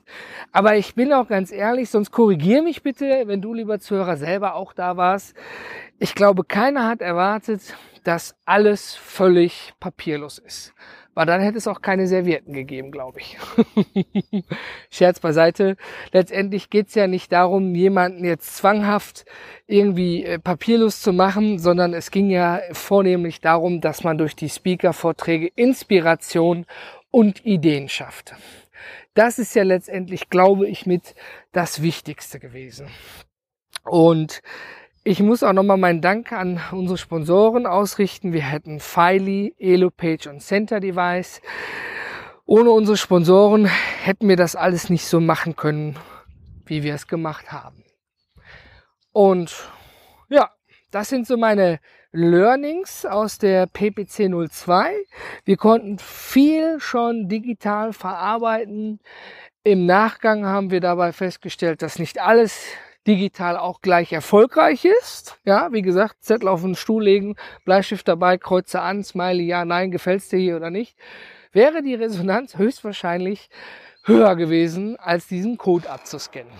Aber 0.52 0.76
ich 0.76 0.94
bin 0.94 1.12
auch 1.12 1.28
ganz 1.28 1.52
ehrlich, 1.52 1.90
sonst 1.90 2.10
korrigier 2.10 2.62
mich 2.62 2.82
bitte, 2.82 3.22
wenn 3.26 3.40
du, 3.40 3.54
lieber 3.54 3.78
Zuhörer, 3.78 4.16
selber 4.16 4.56
auch 4.56 4.72
da 4.72 4.96
warst. 4.96 5.34
Ich 6.02 6.14
glaube, 6.14 6.44
keiner 6.44 6.88
hat 6.88 7.02
erwartet, 7.02 7.76
dass 8.04 8.34
alles 8.46 8.94
völlig 8.94 9.74
papierlos 9.80 10.38
ist. 10.38 10.72
Weil 11.12 11.26
dann 11.26 11.42
hätte 11.42 11.58
es 11.58 11.68
auch 11.68 11.82
keine 11.82 12.06
Servietten 12.06 12.54
gegeben, 12.54 12.90
glaube 12.90 13.20
ich. 13.20 13.36
Scherz 14.90 15.20
beiseite. 15.20 15.76
Letztendlich 16.10 16.70
geht 16.70 16.88
es 16.88 16.94
ja 16.94 17.06
nicht 17.06 17.30
darum, 17.32 17.74
jemanden 17.74 18.24
jetzt 18.24 18.56
zwanghaft 18.56 19.26
irgendwie 19.66 20.24
äh, 20.24 20.38
papierlos 20.38 21.02
zu 21.02 21.12
machen, 21.12 21.58
sondern 21.58 21.92
es 21.92 22.10
ging 22.10 22.30
ja 22.30 22.62
vornehmlich 22.72 23.42
darum, 23.42 23.82
dass 23.82 24.02
man 24.02 24.16
durch 24.16 24.34
die 24.34 24.48
Speaker-Vorträge 24.48 25.48
Inspiration 25.54 26.64
und 27.10 27.44
Ideen 27.44 27.90
schafft. 27.90 28.34
Das 29.12 29.38
ist 29.38 29.54
ja 29.54 29.64
letztendlich, 29.64 30.30
glaube 30.30 30.66
ich, 30.66 30.86
mit 30.86 31.14
das 31.52 31.82
Wichtigste 31.82 32.40
gewesen. 32.40 32.88
Und 33.84 34.40
ich 35.02 35.20
muss 35.20 35.42
auch 35.42 35.54
nochmal 35.54 35.78
meinen 35.78 36.02
Dank 36.02 36.32
an 36.32 36.60
unsere 36.72 36.98
Sponsoren 36.98 37.66
ausrichten. 37.66 38.32
Wir 38.32 38.42
hätten 38.42 38.80
Filey, 38.80 39.54
EloPage 39.58 40.28
und 40.28 40.40
Center 40.40 40.78
Device. 40.78 41.40
Ohne 42.44 42.70
unsere 42.70 42.96
Sponsoren 42.96 43.64
hätten 43.66 44.28
wir 44.28 44.36
das 44.36 44.56
alles 44.56 44.90
nicht 44.90 45.06
so 45.06 45.20
machen 45.20 45.56
können, 45.56 45.96
wie 46.66 46.82
wir 46.82 46.94
es 46.94 47.06
gemacht 47.06 47.50
haben. 47.50 47.82
Und 49.12 49.70
ja, 50.28 50.50
das 50.90 51.08
sind 51.08 51.26
so 51.26 51.36
meine 51.36 51.80
Learnings 52.12 53.06
aus 53.06 53.38
der 53.38 53.66
PPC 53.66 54.30
02. 54.50 54.92
Wir 55.44 55.56
konnten 55.56 55.98
viel 55.98 56.78
schon 56.78 57.28
digital 57.28 57.92
verarbeiten. 57.92 58.98
Im 59.62 59.86
Nachgang 59.86 60.44
haben 60.44 60.70
wir 60.70 60.80
dabei 60.80 61.12
festgestellt, 61.12 61.80
dass 61.82 61.98
nicht 61.98 62.20
alles 62.20 62.60
digital 63.06 63.56
auch 63.56 63.80
gleich 63.80 64.12
erfolgreich 64.12 64.84
ist. 64.84 65.38
Ja, 65.44 65.72
wie 65.72 65.82
gesagt, 65.82 66.22
Zettel 66.22 66.48
auf 66.48 66.62
den 66.62 66.74
Stuhl 66.74 67.04
legen, 67.04 67.36
Bleistift 67.64 68.06
dabei, 68.08 68.38
Kreuze 68.38 68.80
an, 68.80 69.02
Smiley, 69.02 69.44
ja, 69.44 69.64
nein, 69.64 69.90
gefällt's 69.90 70.28
dir 70.28 70.38
hier 70.38 70.56
oder 70.56 70.70
nicht, 70.70 70.96
wäre 71.52 71.82
die 71.82 71.94
Resonanz 71.94 72.56
höchstwahrscheinlich 72.56 73.48
höher 74.04 74.36
gewesen, 74.36 74.96
als 74.98 75.26
diesen 75.26 75.56
Code 75.58 75.90
abzuscannen. 75.90 76.52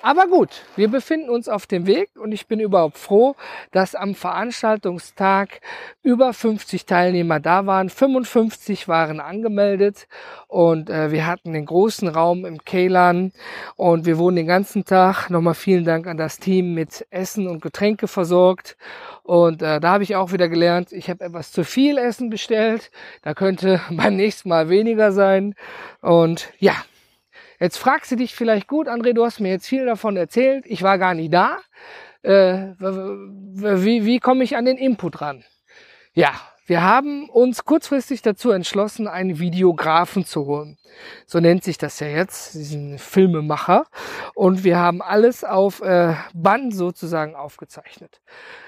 Aber 0.00 0.28
gut, 0.28 0.62
wir 0.76 0.88
befinden 0.88 1.28
uns 1.28 1.48
auf 1.48 1.66
dem 1.66 1.86
Weg 1.86 2.10
und 2.16 2.30
ich 2.30 2.46
bin 2.46 2.60
überhaupt 2.60 2.98
froh, 2.98 3.34
dass 3.72 3.96
am 3.96 4.14
Veranstaltungstag 4.14 5.60
über 6.02 6.32
50 6.32 6.86
Teilnehmer 6.86 7.40
da 7.40 7.66
waren. 7.66 7.90
55 7.90 8.86
waren 8.86 9.18
angemeldet 9.18 10.06
und 10.46 10.88
äh, 10.88 11.10
wir 11.10 11.26
hatten 11.26 11.52
den 11.52 11.66
großen 11.66 12.06
Raum 12.06 12.44
im 12.44 12.64
Keilan 12.64 13.32
und 13.74 14.06
wir 14.06 14.18
wurden 14.18 14.36
den 14.36 14.46
ganzen 14.46 14.84
Tag, 14.84 15.30
nochmal 15.30 15.54
vielen 15.54 15.84
Dank 15.84 16.06
an 16.06 16.16
das 16.16 16.38
Team, 16.38 16.74
mit 16.74 17.04
Essen 17.10 17.48
und 17.48 17.60
Getränke 17.60 18.06
versorgt. 18.06 18.76
Und 19.24 19.62
äh, 19.62 19.80
da 19.80 19.90
habe 19.90 20.04
ich 20.04 20.14
auch 20.14 20.32
wieder 20.32 20.48
gelernt, 20.48 20.92
ich 20.92 21.10
habe 21.10 21.24
etwas 21.24 21.50
zu 21.50 21.64
viel 21.64 21.98
Essen 21.98 22.30
bestellt. 22.30 22.92
Da 23.22 23.34
könnte 23.34 23.80
beim 23.90 24.14
nächsten 24.14 24.48
Mal 24.48 24.68
weniger 24.68 25.10
sein. 25.10 25.56
Und 26.00 26.52
ja, 26.58 26.74
Jetzt 27.58 27.78
fragst 27.78 28.10
du 28.12 28.16
dich 28.16 28.34
vielleicht, 28.34 28.68
gut, 28.68 28.88
André, 28.88 29.12
du 29.12 29.24
hast 29.24 29.40
mir 29.40 29.50
jetzt 29.50 29.66
viel 29.66 29.84
davon 29.84 30.16
erzählt, 30.16 30.64
ich 30.66 30.82
war 30.82 30.98
gar 30.98 31.14
nicht 31.14 31.32
da. 31.32 31.58
Äh, 32.22 32.74
wie 32.78 34.04
wie 34.04 34.18
komme 34.20 34.44
ich 34.44 34.56
an 34.56 34.64
den 34.64 34.76
Input 34.76 35.20
ran? 35.20 35.44
Ja, 36.12 36.32
wir 36.66 36.82
haben 36.82 37.30
uns 37.30 37.64
kurzfristig 37.64 38.20
dazu 38.20 38.50
entschlossen, 38.50 39.08
einen 39.08 39.38
Videografen 39.38 40.26
zu 40.26 40.44
holen. 40.44 40.76
So 41.26 41.40
nennt 41.40 41.64
sich 41.64 41.78
das 41.78 41.98
ja 42.00 42.08
jetzt, 42.08 42.54
diesen 42.54 42.98
Filmemacher. 42.98 43.86
Und 44.34 44.64
wir 44.64 44.78
haben 44.78 45.00
alles 45.00 45.44
auf 45.44 45.80
äh, 45.80 46.14
Band 46.34 46.74
sozusagen 46.74 47.34
aufgezeichnet. 47.34 48.20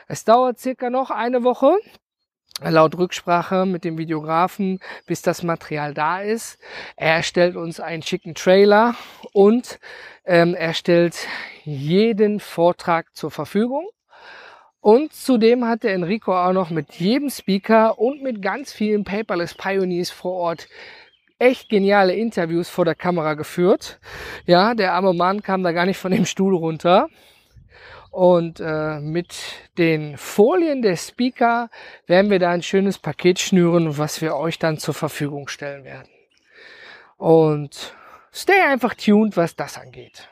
Es 0.09 0.25
dauert 0.25 0.59
circa 0.59 0.89
noch 0.89 1.11
eine 1.11 1.45
Woche 1.45 1.77
laut 2.63 2.97
Rücksprache 2.97 3.67
mit 3.67 3.85
dem 3.85 3.99
Videografen, 3.99 4.81
bis 5.07 5.23
das 5.23 5.43
Material 5.43 5.95
da 5.95 6.21
ist. 6.21 6.59
Er 6.97 7.15
erstellt 7.15 7.57
uns 7.57 7.81
einen 7.81 8.03
schicken 8.03 8.35
Trailer 8.35 8.95
und 9.33 9.79
ähm, 10.25 10.55
er 10.55 10.75
stellt 10.75 11.27
jeden 11.65 12.41
Vortrag 12.41 13.15
zur 13.15 13.31
Verfügung. 13.31 13.89
Und 14.81 15.13
zudem 15.13 15.67
hat 15.67 15.83
der 15.83 15.93
Enrico 15.95 16.35
auch 16.35 16.53
noch 16.53 16.71
mit 16.71 16.95
jedem 16.95 17.29
Speaker 17.29 17.99
und 17.99 18.23
mit 18.23 18.41
ganz 18.41 18.73
vielen 18.73 19.05
Paperless 19.05 19.55
Pioneers 19.55 20.11
vor 20.11 20.33
Ort 20.33 20.69
echt 21.39 21.69
geniale 21.69 22.15
Interviews 22.15 22.69
vor 22.69 22.85
der 22.85 22.95
Kamera 22.95 23.35
geführt. 23.35 23.99
Ja, 24.47 24.75
der 24.75 24.95
arme 24.95 25.15
Mann 25.15 25.43
kam 25.43 25.63
da 25.63 25.73
gar 25.73 25.87
nicht 25.87 25.99
von 25.99 26.13
dem 26.13 26.27
Stuhl 26.27 26.55
runter. 26.55 27.09
Und 28.11 28.59
äh, 28.61 28.99
mit 28.99 29.37
den 29.79 30.17
Folien 30.17 30.83
der 30.83 30.97
Speaker 30.97 31.71
werden 32.07 32.31
wir 32.31 32.41
da 32.41 32.51
ein 32.51 32.63
schönes 32.63 32.99
Paket 32.99 33.39
schnüren, 33.39 33.99
was 33.99 34.21
wir 34.21 34.37
euch 34.37 34.59
dann 34.59 34.79
zur 34.79 34.95
Verfügung 34.95 35.47
stellen 35.49 35.85
werden. 35.85 36.09
Und 37.17 37.95
stay 38.33 38.61
einfach 38.61 38.95
tuned, 38.95 39.37
was 39.37 39.55
das 39.55 39.79
angeht. 39.79 40.29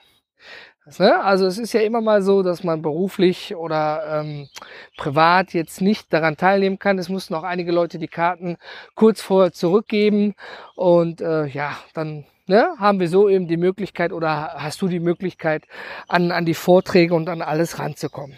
Ne? 0.99 1.23
Also 1.23 1.47
es 1.47 1.59
ist 1.59 1.75
ja 1.75 1.81
immer 1.83 2.01
mal 2.01 2.23
so, 2.23 2.43
dass 2.43 2.65
man 2.65 2.81
beruflich 2.81 3.55
oder 3.55 4.21
ähm, 4.21 4.49
privat 4.97 5.53
jetzt 5.53 5.81
nicht 5.81 6.13
daran 6.13 6.37
teilnehmen 6.37 6.79
kann. 6.79 6.99
Es 6.99 7.09
mussten 7.09 7.35
auch 7.35 7.43
einige 7.43 7.73
Leute 7.73 7.99
die 7.99 8.09
Karten 8.09 8.57
kurz 8.95 9.21
vorher 9.21 9.53
zurückgeben. 9.53 10.35
Und 10.75 11.21
äh, 11.21 11.47
ja, 11.47 11.77
dann 11.93 12.25
ne, 12.49 12.75
haben 12.79 13.01
wir 13.01 13.09
so 13.09 13.29
eben 13.29 13.49
die 13.49 13.57
Möglichkeit 13.57 14.13
oder 14.13 14.55
hast 14.55 14.81
du 14.83 14.89
die 14.89 15.01
Möglichkeit, 15.01 15.65
an, 16.07 16.33
an 16.33 16.45
die 16.45 16.55
Vorträge 16.55 17.15
und 17.15 17.29
an 17.29 17.43
alles 17.43 17.79
ranzukommen. 17.79 18.37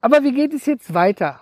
Aber 0.00 0.22
wie 0.22 0.32
geht 0.32 0.54
es 0.54 0.66
jetzt 0.66 0.94
weiter? 0.94 1.40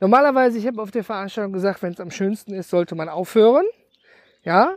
Normalerweise, 0.00 0.58
ich 0.58 0.66
habe 0.66 0.82
auf 0.82 0.90
der 0.90 1.04
Veranstaltung 1.04 1.52
gesagt, 1.52 1.82
wenn 1.82 1.92
es 1.92 2.00
am 2.00 2.10
schönsten 2.10 2.54
ist, 2.54 2.70
sollte 2.70 2.94
man 2.94 3.08
aufhören. 3.08 3.66
Ja, 4.42 4.76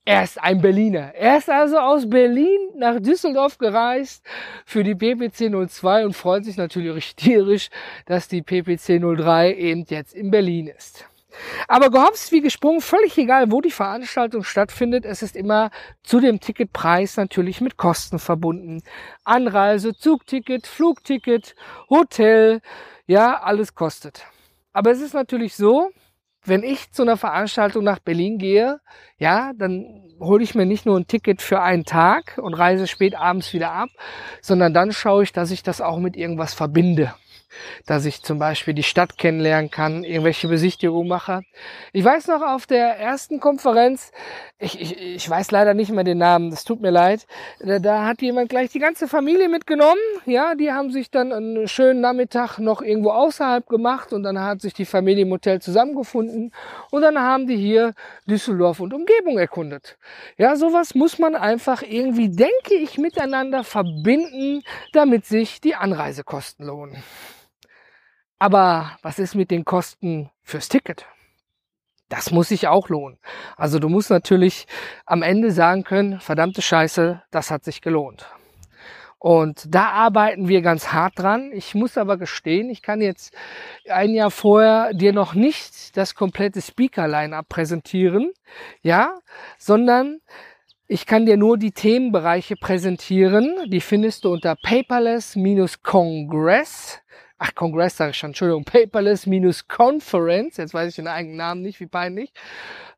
Er 0.03 0.23
ist 0.23 0.41
ein 0.41 0.59
Berliner. 0.59 1.13
Er 1.13 1.37
ist 1.37 1.51
also 1.51 1.77
aus 1.77 2.09
Berlin 2.09 2.59
nach 2.75 2.99
Düsseldorf 2.99 3.59
gereist 3.59 4.25
für 4.65 4.83
die 4.83 4.95
PPC 4.95 5.51
02 5.69 6.05
und 6.05 6.13
freut 6.13 6.45
sich 6.45 6.57
natürlich 6.57 6.95
richtig 6.95 7.69
dass 8.07 8.27
die 8.27 8.41
PPC 8.41 8.99
03 8.99 9.53
eben 9.53 9.85
jetzt 9.87 10.15
in 10.15 10.31
Berlin 10.31 10.67
ist. 10.67 11.05
Aber 11.67 11.89
gehopst 11.89 12.31
wie 12.31 12.41
gesprungen, 12.41 12.81
völlig 12.81 13.17
egal, 13.17 13.51
wo 13.51 13.61
die 13.61 13.71
Veranstaltung 13.71 14.43
stattfindet, 14.43 15.05
es 15.05 15.21
ist 15.21 15.35
immer 15.35 15.71
zu 16.03 16.19
dem 16.19 16.39
Ticketpreis 16.39 17.17
natürlich 17.17 17.61
mit 17.61 17.77
Kosten 17.77 18.19
verbunden. 18.19 18.81
Anreise, 19.23 19.95
Zugticket, 19.95 20.67
Flugticket, 20.67 21.55
Hotel, 21.89 22.61
ja, 23.07 23.41
alles 23.41 23.75
kostet. 23.75 24.25
Aber 24.71 24.91
es 24.91 25.01
ist 25.01 25.13
natürlich 25.13 25.55
so, 25.55 25.89
wenn 26.45 26.63
ich 26.63 26.91
zu 26.91 27.03
einer 27.03 27.17
Veranstaltung 27.17 27.83
nach 27.83 27.99
Berlin 27.99 28.37
gehe, 28.37 28.79
ja, 29.17 29.53
dann 29.55 30.03
hole 30.19 30.43
ich 30.43 30.55
mir 30.55 30.65
nicht 30.65 30.85
nur 30.85 30.97
ein 30.97 31.07
Ticket 31.07 31.41
für 31.41 31.61
einen 31.61 31.85
Tag 31.85 32.37
und 32.41 32.53
reise 32.53 32.87
spät 32.87 33.15
abends 33.15 33.53
wieder 33.53 33.71
ab, 33.71 33.89
sondern 34.41 34.73
dann 34.73 34.91
schaue 34.91 35.23
ich, 35.23 35.31
dass 35.31 35.51
ich 35.51 35.63
das 35.63 35.79
auch 35.79 35.99
mit 35.99 36.17
irgendwas 36.17 36.53
verbinde 36.53 37.13
dass 37.85 38.05
ich 38.05 38.21
zum 38.21 38.39
Beispiel 38.39 38.73
die 38.73 38.83
Stadt 38.83 39.17
kennenlernen 39.17 39.71
kann, 39.71 40.03
irgendwelche 40.03 40.47
Besichtigungen 40.47 41.07
mache. 41.07 41.41
Ich 41.91 42.03
weiß 42.03 42.27
noch 42.27 42.41
auf 42.41 42.65
der 42.65 42.99
ersten 42.99 43.39
Konferenz, 43.39 44.11
ich, 44.59 44.79
ich, 44.79 44.97
ich 45.01 45.29
weiß 45.29 45.51
leider 45.51 45.73
nicht 45.73 45.91
mehr 45.91 46.03
den 46.03 46.17
Namen, 46.17 46.49
das 46.49 46.63
tut 46.63 46.81
mir 46.81 46.91
leid, 46.91 47.25
da, 47.59 47.79
da 47.79 48.05
hat 48.05 48.21
jemand 48.21 48.49
gleich 48.49 48.71
die 48.71 48.79
ganze 48.79 49.07
Familie 49.07 49.49
mitgenommen. 49.49 49.99
Ja, 50.25 50.55
die 50.55 50.71
haben 50.71 50.91
sich 50.91 51.11
dann 51.11 51.31
einen 51.31 51.67
schönen 51.67 52.01
Nachmittag 52.01 52.59
noch 52.59 52.81
irgendwo 52.81 53.11
außerhalb 53.11 53.67
gemacht 53.67 54.13
und 54.13 54.23
dann 54.23 54.39
hat 54.39 54.61
sich 54.61 54.73
die 54.73 54.85
Familie 54.85 55.23
im 55.23 55.31
Hotel 55.31 55.61
zusammengefunden 55.61 56.51
und 56.91 57.01
dann 57.01 57.19
haben 57.19 57.47
die 57.47 57.57
hier 57.57 57.93
Düsseldorf 58.25 58.79
und 58.79 58.93
Umgebung 58.93 59.37
erkundet. 59.37 59.97
Ja, 60.37 60.55
sowas 60.55 60.95
muss 60.95 61.19
man 61.19 61.35
einfach 61.35 61.81
irgendwie, 61.81 62.29
denke 62.29 62.75
ich, 62.75 62.97
miteinander 62.97 63.63
verbinden, 63.63 64.63
damit 64.93 65.25
sich 65.25 65.61
die 65.61 65.75
Anreisekosten 65.75 66.65
lohnen. 66.65 67.03
Aber 68.39 68.97
was 69.01 69.19
ist 69.19 69.35
mit 69.35 69.51
den 69.51 69.65
Kosten 69.65 70.29
fürs 70.41 70.69
Ticket? 70.69 71.05
Das 72.09 72.31
muss 72.31 72.49
sich 72.49 72.67
auch 72.67 72.89
lohnen. 72.89 73.17
Also 73.57 73.79
du 73.79 73.89
musst 73.89 74.09
natürlich 74.09 74.67
am 75.05 75.23
Ende 75.23 75.51
sagen 75.51 75.83
können, 75.83 76.19
verdammte 76.19 76.61
Scheiße, 76.61 77.23
das 77.31 77.49
hat 77.49 77.63
sich 77.63 77.81
gelohnt. 77.81 78.27
Und 79.23 79.73
da 79.73 79.91
arbeiten 79.91 80.49
wir 80.49 80.61
ganz 80.61 80.91
hart 80.91 81.17
dran. 81.17 81.53
Ich 81.53 81.73
muss 81.75 81.97
aber 81.97 82.17
gestehen, 82.17 82.69
ich 82.69 82.81
kann 82.81 82.99
jetzt 82.99 83.33
ein 83.89 84.13
Jahr 84.13 84.31
vorher 84.31 84.93
dir 84.93 85.13
noch 85.13 85.33
nicht 85.33 85.95
das 85.95 86.13
komplette 86.13 86.61
Speaker-Line-Up 86.61 87.47
präsentieren, 87.47 88.33
ja, 88.81 89.17
sondern 89.57 90.19
ich 90.87 91.05
kann 91.05 91.25
dir 91.25 91.37
nur 91.37 91.57
die 91.57 91.71
Themenbereiche 91.71 92.57
präsentieren. 92.57 93.55
Die 93.67 93.79
findest 93.79 94.25
du 94.25 94.33
unter 94.33 94.57
paperless-congress 94.57 96.99
ach, 97.43 97.55
Congress 97.55 97.97
sage 97.97 98.11
ich 98.11 98.17
schon, 98.17 98.29
Entschuldigung, 98.29 98.63
Paperless-Conference, 98.63 100.57
jetzt 100.57 100.73
weiß 100.73 100.89
ich 100.89 100.95
den 100.95 101.07
eigenen 101.07 101.35
Namen 101.35 101.61
nicht, 101.61 101.81
wie 101.81 101.87
peinlich, 101.87 102.31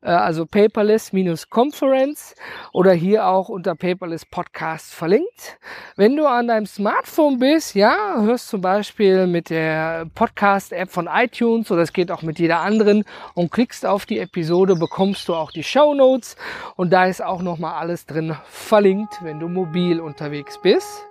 äh, 0.01 0.09
also 0.09 0.45
Paperless-Conference 0.45 2.35
oder 2.71 2.93
hier 2.93 3.25
auch 3.25 3.49
unter 3.49 3.73
Paperless 3.73 4.23
Podcast 4.23 4.93
verlinkt. 4.93 5.57
Wenn 5.95 6.15
du 6.15 6.27
an 6.27 6.47
deinem 6.47 6.67
Smartphone 6.67 7.39
bist, 7.39 7.73
ja, 7.73 8.21
hörst 8.21 8.49
zum 8.49 8.61
Beispiel 8.61 9.25
mit 9.25 9.49
der 9.49 10.05
Podcast-App 10.13 10.91
von 10.91 11.09
iTunes 11.11 11.71
oder 11.71 11.81
es 11.81 11.91
geht 11.91 12.11
auch 12.11 12.21
mit 12.21 12.37
jeder 12.37 12.59
anderen 12.59 13.03
und 13.33 13.51
klickst 13.51 13.83
auf 13.83 14.05
die 14.05 14.19
Episode, 14.19 14.75
bekommst 14.75 15.27
du 15.27 15.33
auch 15.33 15.51
die 15.51 15.63
Show 15.63 15.95
Notes 15.95 16.35
und 16.75 16.93
da 16.93 17.05
ist 17.05 17.23
auch 17.23 17.41
nochmal 17.41 17.79
alles 17.79 18.05
drin 18.05 18.35
verlinkt, 18.45 19.23
wenn 19.23 19.39
du 19.39 19.47
mobil 19.47 19.99
unterwegs 19.99 20.59
bist. 20.61 21.07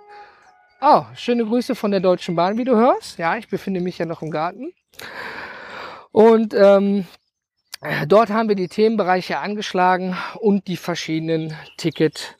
Oh, 0.87 1.03
schöne 1.15 1.43
Grüße 1.43 1.73
von 1.73 1.89
der 1.89 1.99
Deutschen 1.99 2.35
Bahn, 2.35 2.59
wie 2.59 2.63
du 2.63 2.75
hörst. 2.75 3.17
Ja, 3.17 3.35
ich 3.37 3.47
befinde 3.47 3.81
mich 3.81 3.97
ja 3.97 4.05
noch 4.05 4.21
im 4.21 4.29
Garten. 4.29 4.71
Und 6.11 6.53
ähm, 6.53 7.07
dort 8.07 8.29
haben 8.29 8.49
wir 8.49 8.55
die 8.55 8.67
Themenbereiche 8.67 9.39
angeschlagen 9.39 10.15
und 10.35 10.67
die 10.67 10.77
verschiedenen 10.77 11.57
Ticket 11.77 12.37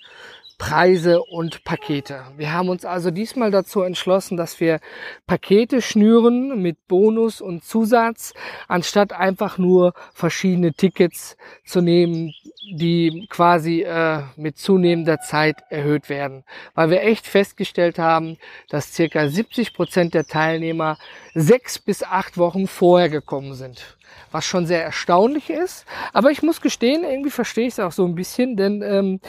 Preise 0.57 1.21
und 1.21 1.63
Pakete. 1.63 2.23
Wir 2.37 2.53
haben 2.53 2.69
uns 2.69 2.85
also 2.85 3.11
diesmal 3.11 3.51
dazu 3.51 3.81
entschlossen, 3.81 4.37
dass 4.37 4.59
wir 4.59 4.79
Pakete 5.27 5.81
schnüren 5.81 6.61
mit 6.61 6.87
Bonus 6.87 7.41
und 7.41 7.63
Zusatz, 7.63 8.33
anstatt 8.67 9.11
einfach 9.11 9.57
nur 9.57 9.93
verschiedene 10.13 10.73
Tickets 10.73 11.35
zu 11.65 11.81
nehmen, 11.81 12.33
die 12.73 13.27
quasi 13.29 13.81
äh, 13.81 14.21
mit 14.37 14.57
zunehmender 14.57 15.19
Zeit 15.19 15.57
erhöht 15.69 16.09
werden. 16.09 16.43
Weil 16.73 16.89
wir 16.89 17.03
echt 17.03 17.27
festgestellt 17.27 17.99
haben, 17.99 18.37
dass 18.69 18.93
circa 18.93 19.27
70 19.27 19.73
Prozent 19.73 20.13
der 20.13 20.25
Teilnehmer 20.25 20.97
sechs 21.33 21.79
bis 21.79 22.01
acht 22.01 22.37
Wochen 22.37 22.67
vorher 22.67 23.09
gekommen 23.09 23.53
sind 23.53 23.97
was 24.31 24.45
schon 24.45 24.65
sehr 24.65 24.83
erstaunlich 24.83 25.49
ist. 25.49 25.85
Aber 26.11 26.29
ich 26.29 26.43
muss 26.43 26.59
gestehen, 26.61 27.03
irgendwie 27.03 27.29
verstehe 27.29 27.67
ich 27.67 27.73
es 27.73 27.79
auch 27.79 27.91
so 27.91 28.05
ein 28.05 28.15
bisschen, 28.15 28.57
denn 28.57 28.81
ähm, 28.81 29.19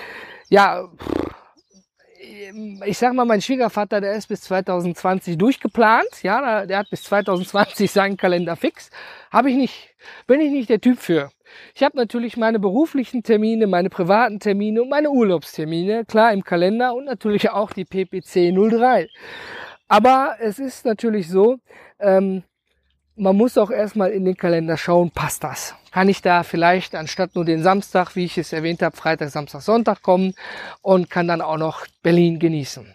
ja, 0.49 0.89
ich 2.85 2.99
sag 2.99 3.15
mal, 3.15 3.25
mein 3.25 3.41
Schwiegervater, 3.41 4.01
der 4.01 4.15
ist 4.15 4.29
bis 4.29 4.43
2020 4.43 5.39
durchgeplant. 5.39 6.23
Ja, 6.23 6.67
der 6.67 6.79
hat 6.79 6.91
bis 6.91 7.03
2020 7.05 7.91
seinen 7.91 8.17
Kalender 8.17 8.57
fix. 8.57 8.91
Habe 9.31 9.51
ich 9.51 9.57
nicht. 9.57 9.95
Bin 10.27 10.41
ich 10.41 10.51
nicht 10.51 10.69
der 10.69 10.81
Typ 10.81 10.99
für. 10.99 11.31
Ich 11.75 11.83
habe 11.83 11.97
natürlich 11.97 12.37
meine 12.37 12.59
beruflichen 12.59 13.23
Termine, 13.23 13.67
meine 13.67 13.91
privaten 13.91 14.41
Termine 14.41 14.83
und 14.83 14.89
meine 14.89 15.11
Urlaubstermine, 15.11 16.05
klar 16.05 16.33
im 16.33 16.43
Kalender 16.43 16.95
und 16.95 17.05
natürlich 17.05 17.51
auch 17.51 17.73
die 17.73 17.85
PPC 17.85 18.53
03. 18.53 19.09
Aber 19.89 20.37
es 20.41 20.59
ist 20.59 20.85
natürlich 20.85 21.29
so, 21.29 21.59
ähm, 22.01 22.43
man 23.17 23.37
muss 23.37 23.57
auch 23.59 23.71
erstmal 23.71 24.11
in 24.11 24.25
den 24.25 24.37
Kalender 24.37 24.77
schauen, 24.77 25.11
passt 25.11 25.43
das? 25.43 25.75
Kann 25.91 26.09
ich 26.09 26.21
da 26.21 26.43
vielleicht 26.43 26.95
anstatt 26.95 27.35
nur 27.35 27.45
den 27.45 27.63
Samstag, 27.63 28.15
wie 28.15 28.27
ich 28.27 28.37
es 28.39 28.53
erwähnt 28.53 28.83
habe, 28.83 28.97
Freitag, 28.97 29.31
Samstag, 29.31 29.63
Sonntag 29.63 30.03
kommen 30.03 30.35
und 30.83 31.09
kann 31.09 31.27
dann 31.27 31.41
auch 31.41 31.57
noch 31.57 31.87
Berlin 32.03 32.39
genießen? 32.39 32.95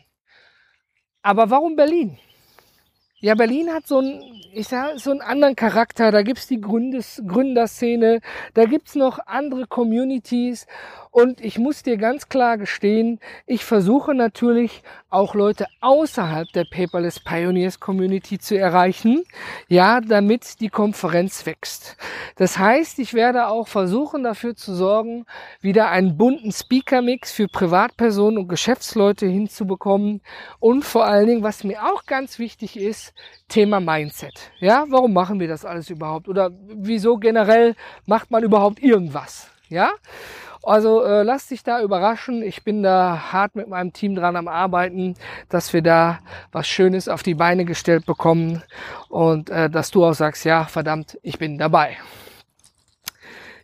Aber 1.23 1.49
warum 1.49 1.75
Berlin? 1.75 2.17
Ja, 3.19 3.35
Berlin 3.35 3.71
hat 3.71 3.85
so 3.85 3.99
einen, 3.99 4.23
ich 4.53 4.67
sag, 4.67 4.99
so 4.99 5.11
einen 5.11 5.21
anderen 5.21 5.55
Charakter. 5.55 6.11
Da 6.11 6.23
gibt's 6.23 6.47
die 6.47 6.59
Gründes, 6.59 7.21
Gründerszene, 7.27 8.19
da 8.55 8.65
gibt's 8.65 8.95
noch 8.95 9.19
andere 9.27 9.67
Communities 9.67 10.65
und 11.11 11.41
ich 11.41 11.59
muss 11.59 11.83
dir 11.83 11.97
ganz 11.97 12.29
klar 12.29 12.57
gestehen, 12.57 13.19
ich 13.45 13.65
versuche 13.65 14.15
natürlich 14.15 14.81
auch 15.09 15.35
Leute 15.35 15.65
außerhalb 15.81 16.47
der 16.53 16.63
Paperless 16.63 17.19
Pioneers 17.19 17.81
Community 17.81 18.39
zu 18.39 18.57
erreichen, 18.57 19.23
ja, 19.67 19.99
damit 19.99 20.61
die 20.61 20.69
Konferenz 20.69 21.45
wächst. 21.45 21.97
Das 22.37 22.57
heißt, 22.57 22.97
ich 22.99 23.13
werde 23.13 23.47
auch 23.47 23.67
versuchen, 23.67 24.23
dafür 24.23 24.55
zu 24.55 24.73
sorgen, 24.73 25.25
wieder 25.59 25.89
einen 25.89 26.17
bunten 26.17 26.53
Speaker-Mix 26.53 27.33
für 27.33 27.49
Privatpersonen 27.49 28.37
und 28.37 28.47
Geschäftsleute 28.47 29.25
hinzubekommen 29.25 30.21
und 30.59 30.85
vor 30.85 31.05
allen 31.05 31.27
Dingen, 31.27 31.43
was 31.43 31.65
mir 31.65 31.83
auch 31.91 32.05
ganz 32.05 32.39
wichtig 32.39 32.77
ist, 32.77 33.13
Thema 33.49 33.81
Mindset. 33.81 34.51
Ja, 34.59 34.85
warum 34.87 35.11
machen 35.11 35.41
wir 35.41 35.49
das 35.49 35.65
alles 35.65 35.89
überhaupt? 35.89 36.29
Oder 36.29 36.51
wieso 36.69 37.17
generell 37.17 37.75
macht 38.05 38.31
man 38.31 38.43
überhaupt 38.43 38.81
irgendwas? 38.81 39.49
Ja? 39.67 39.91
Also 40.63 41.03
äh, 41.03 41.23
lass 41.23 41.47
dich 41.47 41.63
da 41.63 41.81
überraschen. 41.81 42.43
Ich 42.43 42.63
bin 42.63 42.83
da 42.83 43.31
hart 43.31 43.55
mit 43.55 43.67
meinem 43.67 43.93
Team 43.93 44.15
dran 44.15 44.35
am 44.35 44.47
Arbeiten, 44.47 45.15
dass 45.49 45.73
wir 45.73 45.81
da 45.81 46.19
was 46.51 46.67
Schönes 46.67 47.07
auf 47.07 47.23
die 47.23 47.33
Beine 47.33 47.65
gestellt 47.65 48.05
bekommen 48.05 48.61
und 49.09 49.49
äh, 49.49 49.69
dass 49.69 49.89
du 49.91 50.05
auch 50.05 50.13
sagst, 50.13 50.45
ja, 50.45 50.65
verdammt, 50.65 51.17
ich 51.23 51.39
bin 51.39 51.57
dabei. 51.57 51.97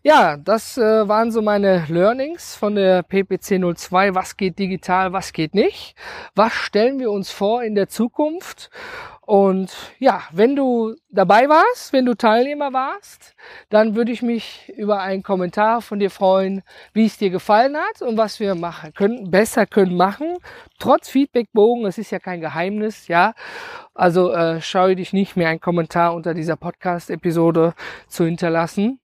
Ja, 0.03 0.37
das 0.37 0.77
äh, 0.77 1.07
waren 1.07 1.31
so 1.31 1.41
meine 1.41 1.85
Learnings 1.89 2.55
von 2.55 2.75
der 2.75 3.03
PPC 3.03 3.59
02. 3.75 4.15
Was 4.15 4.37
geht 4.37 4.57
digital, 4.57 5.11
was 5.11 5.33
geht 5.33 5.53
nicht? 5.53 5.95
Was 6.33 6.53
stellen 6.53 6.97
wir 6.99 7.11
uns 7.11 7.29
vor 7.29 7.61
in 7.61 7.75
der 7.75 7.89
Zukunft? 7.89 8.69
Und 9.27 9.75
ja, 9.99 10.23
wenn 10.31 10.55
du 10.55 10.95
dabei 11.09 11.49
warst, 11.49 11.91
wenn 11.91 12.05
du 12.05 12.13
Teilnehmer 12.13 12.71
warst, 12.71 13.35
dann 13.67 13.93
würde 13.93 14.13
ich 14.13 14.21
mich 14.21 14.71
über 14.77 15.01
einen 15.01 15.21
Kommentar 15.21 15.81
von 15.81 15.99
dir 15.99 16.09
freuen, 16.09 16.63
wie 16.93 17.07
es 17.07 17.17
dir 17.17 17.29
gefallen 17.29 17.75
hat 17.75 18.01
und 18.01 18.15
was 18.15 18.39
wir 18.39 18.55
machen 18.55 18.93
können, 18.93 19.29
besser 19.29 19.65
können 19.65 19.97
machen. 19.97 20.37
Trotz 20.79 21.09
Feedbackbogen, 21.09 21.85
es 21.85 21.97
ist 21.97 22.11
ja 22.11 22.19
kein 22.19 22.39
Geheimnis, 22.39 23.09
ja. 23.09 23.33
Also 23.93 24.31
äh, 24.31 24.61
scheue 24.61 24.95
dich 24.95 25.11
nicht 25.11 25.35
mehr 25.35 25.49
einen 25.49 25.59
Kommentar 25.59 26.13
unter 26.13 26.33
dieser 26.33 26.55
Podcast-Episode 26.55 27.73
zu 28.07 28.23
hinterlassen. 28.23 29.01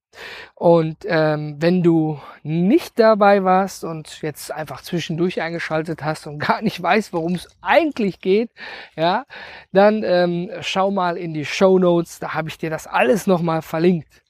Und 0.56 0.98
ähm, 1.06 1.56
wenn 1.60 1.84
du 1.84 2.20
nicht 2.44 3.00
dabei 3.00 3.44
warst 3.44 3.84
und 3.84 4.22
jetzt 4.22 4.52
einfach 4.52 4.82
zwischendurch 4.82 5.42
eingeschaltet 5.42 6.04
hast 6.04 6.28
und 6.28 6.40
gar 6.48 6.62
nicht 6.62 6.82
weißt, 6.82 7.14
worum 7.14 7.36
es 7.36 7.48
eigentlich 7.62 8.20
geht, 8.20 8.52
ja, 8.96 9.26
dann 9.72 10.04
ähm, 10.04 10.52
schau 10.62 10.92
mal 10.92 11.18
in 11.18 11.34
die 11.34 11.46
Show 11.46 11.80
Notes, 11.80 12.20
da 12.20 12.34
habe 12.34 12.50
ich 12.50 12.58
dir 12.58 12.70
das 12.70 12.88
alles 12.88 13.28
nochmal 13.28 13.62
verlinkt. 13.62 14.22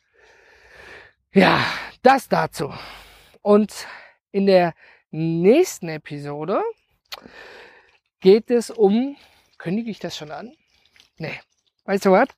Ja, 1.34 1.60
das 2.02 2.30
dazu. 2.30 2.72
Und 3.42 3.88
in 4.32 4.46
der 4.46 4.74
nächsten 5.12 5.90
Episode 5.90 6.62
geht 8.20 8.50
es 8.52 8.70
um, 8.70 9.18
kündige 9.58 9.92
ich 9.92 10.00
das 10.00 10.16
schon 10.16 10.32
an? 10.32 10.56
Nee. 11.18 11.40
Weißt 11.86 12.06
du 12.06 12.12
was? 12.12 12.30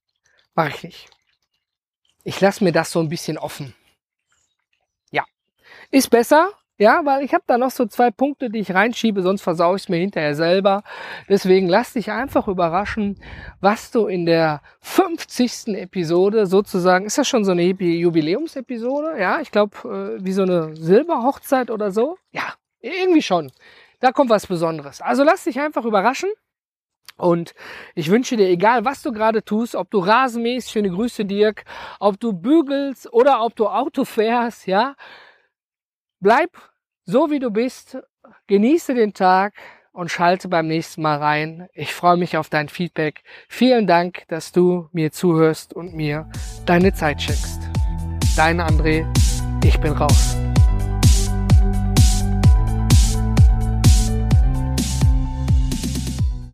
Mach 0.55 0.69
ich 0.69 0.83
nicht. 0.83 1.14
Ich 2.25 2.41
lasse 2.41 2.63
mir 2.63 2.71
das 2.71 2.91
so 2.91 2.99
ein 2.99 3.07
bisschen 3.07 3.37
offen. 3.37 3.75
Ja, 5.11 5.23
ist 5.91 6.09
besser, 6.09 6.49
ja, 6.77 7.05
weil 7.05 7.23
ich 7.23 7.33
habe 7.35 7.43
da 7.45 7.57
noch 7.57 7.69
so 7.69 7.85
zwei 7.85 8.09
Punkte, 8.09 8.49
die 8.49 8.59
ich 8.59 8.73
reinschiebe, 8.73 9.21
sonst 9.21 9.43
versau 9.43 9.75
ich 9.75 9.83
es 9.83 9.89
mir 9.89 9.97
hinterher 9.97 10.35
selber. 10.35 10.83
Deswegen 11.29 11.69
lass 11.69 11.93
dich 11.93 12.11
einfach 12.11 12.47
überraschen, 12.47 13.21
was 13.61 13.91
du 13.91 14.07
in 14.07 14.25
der 14.25 14.61
50. 14.81 15.67
Episode 15.75 16.47
sozusagen, 16.47 17.05
ist 17.05 17.17
das 17.19 17.27
schon 17.27 17.45
so 17.45 17.51
eine 17.51 17.63
Jubiläumsepisode? 17.63 19.19
Ja, 19.19 19.39
ich 19.39 19.51
glaube, 19.51 20.17
äh, 20.19 20.25
wie 20.25 20.33
so 20.33 20.41
eine 20.41 20.75
Silberhochzeit 20.75 21.69
oder 21.69 21.91
so. 21.91 22.17
Ja, 22.31 22.55
irgendwie 22.81 23.21
schon. 23.21 23.51
Da 23.99 24.11
kommt 24.11 24.31
was 24.31 24.47
Besonderes. 24.47 24.99
Also 24.99 25.23
lass 25.23 25.43
dich 25.43 25.59
einfach 25.59 25.85
überraschen. 25.85 26.29
Und 27.17 27.53
ich 27.93 28.09
wünsche 28.09 28.35
dir, 28.35 28.49
egal 28.49 28.83
was 28.83 29.01
du 29.01 29.11
gerade 29.11 29.43
tust, 29.43 29.75
ob 29.75 29.89
du 29.89 29.99
Rasen 29.99 30.43
mähst, 30.43 30.71
schöne 30.71 30.89
Grüße 30.89 31.25
Dirk, 31.25 31.63
ob 31.99 32.19
du 32.19 32.33
bügelst 32.33 33.11
oder 33.13 33.43
ob 33.43 33.55
du 33.55 33.67
Auto 33.67 34.03
fährst, 34.03 34.67
ja, 34.67 34.95
bleib 36.19 36.49
so 37.05 37.29
wie 37.29 37.39
du 37.39 37.51
bist, 37.51 37.97
genieße 38.47 38.93
den 38.95 39.13
Tag 39.13 39.53
und 39.93 40.11
schalte 40.11 40.49
beim 40.49 40.67
nächsten 40.67 41.01
Mal 41.01 41.17
rein. 41.17 41.67
Ich 41.73 41.93
freue 41.93 42.17
mich 42.17 42.35
auf 42.35 42.49
dein 42.49 42.67
Feedback. 42.67 43.23
Vielen 43.47 43.87
Dank, 43.87 44.23
dass 44.27 44.51
du 44.51 44.89
mir 44.91 45.11
zuhörst 45.11 45.73
und 45.73 45.93
mir 45.93 46.29
deine 46.65 46.93
Zeit 46.93 47.21
schenkst. 47.21 47.61
Dein 48.35 48.59
André, 48.59 49.05
ich 49.63 49.79
bin 49.79 49.93
raus. 49.93 50.35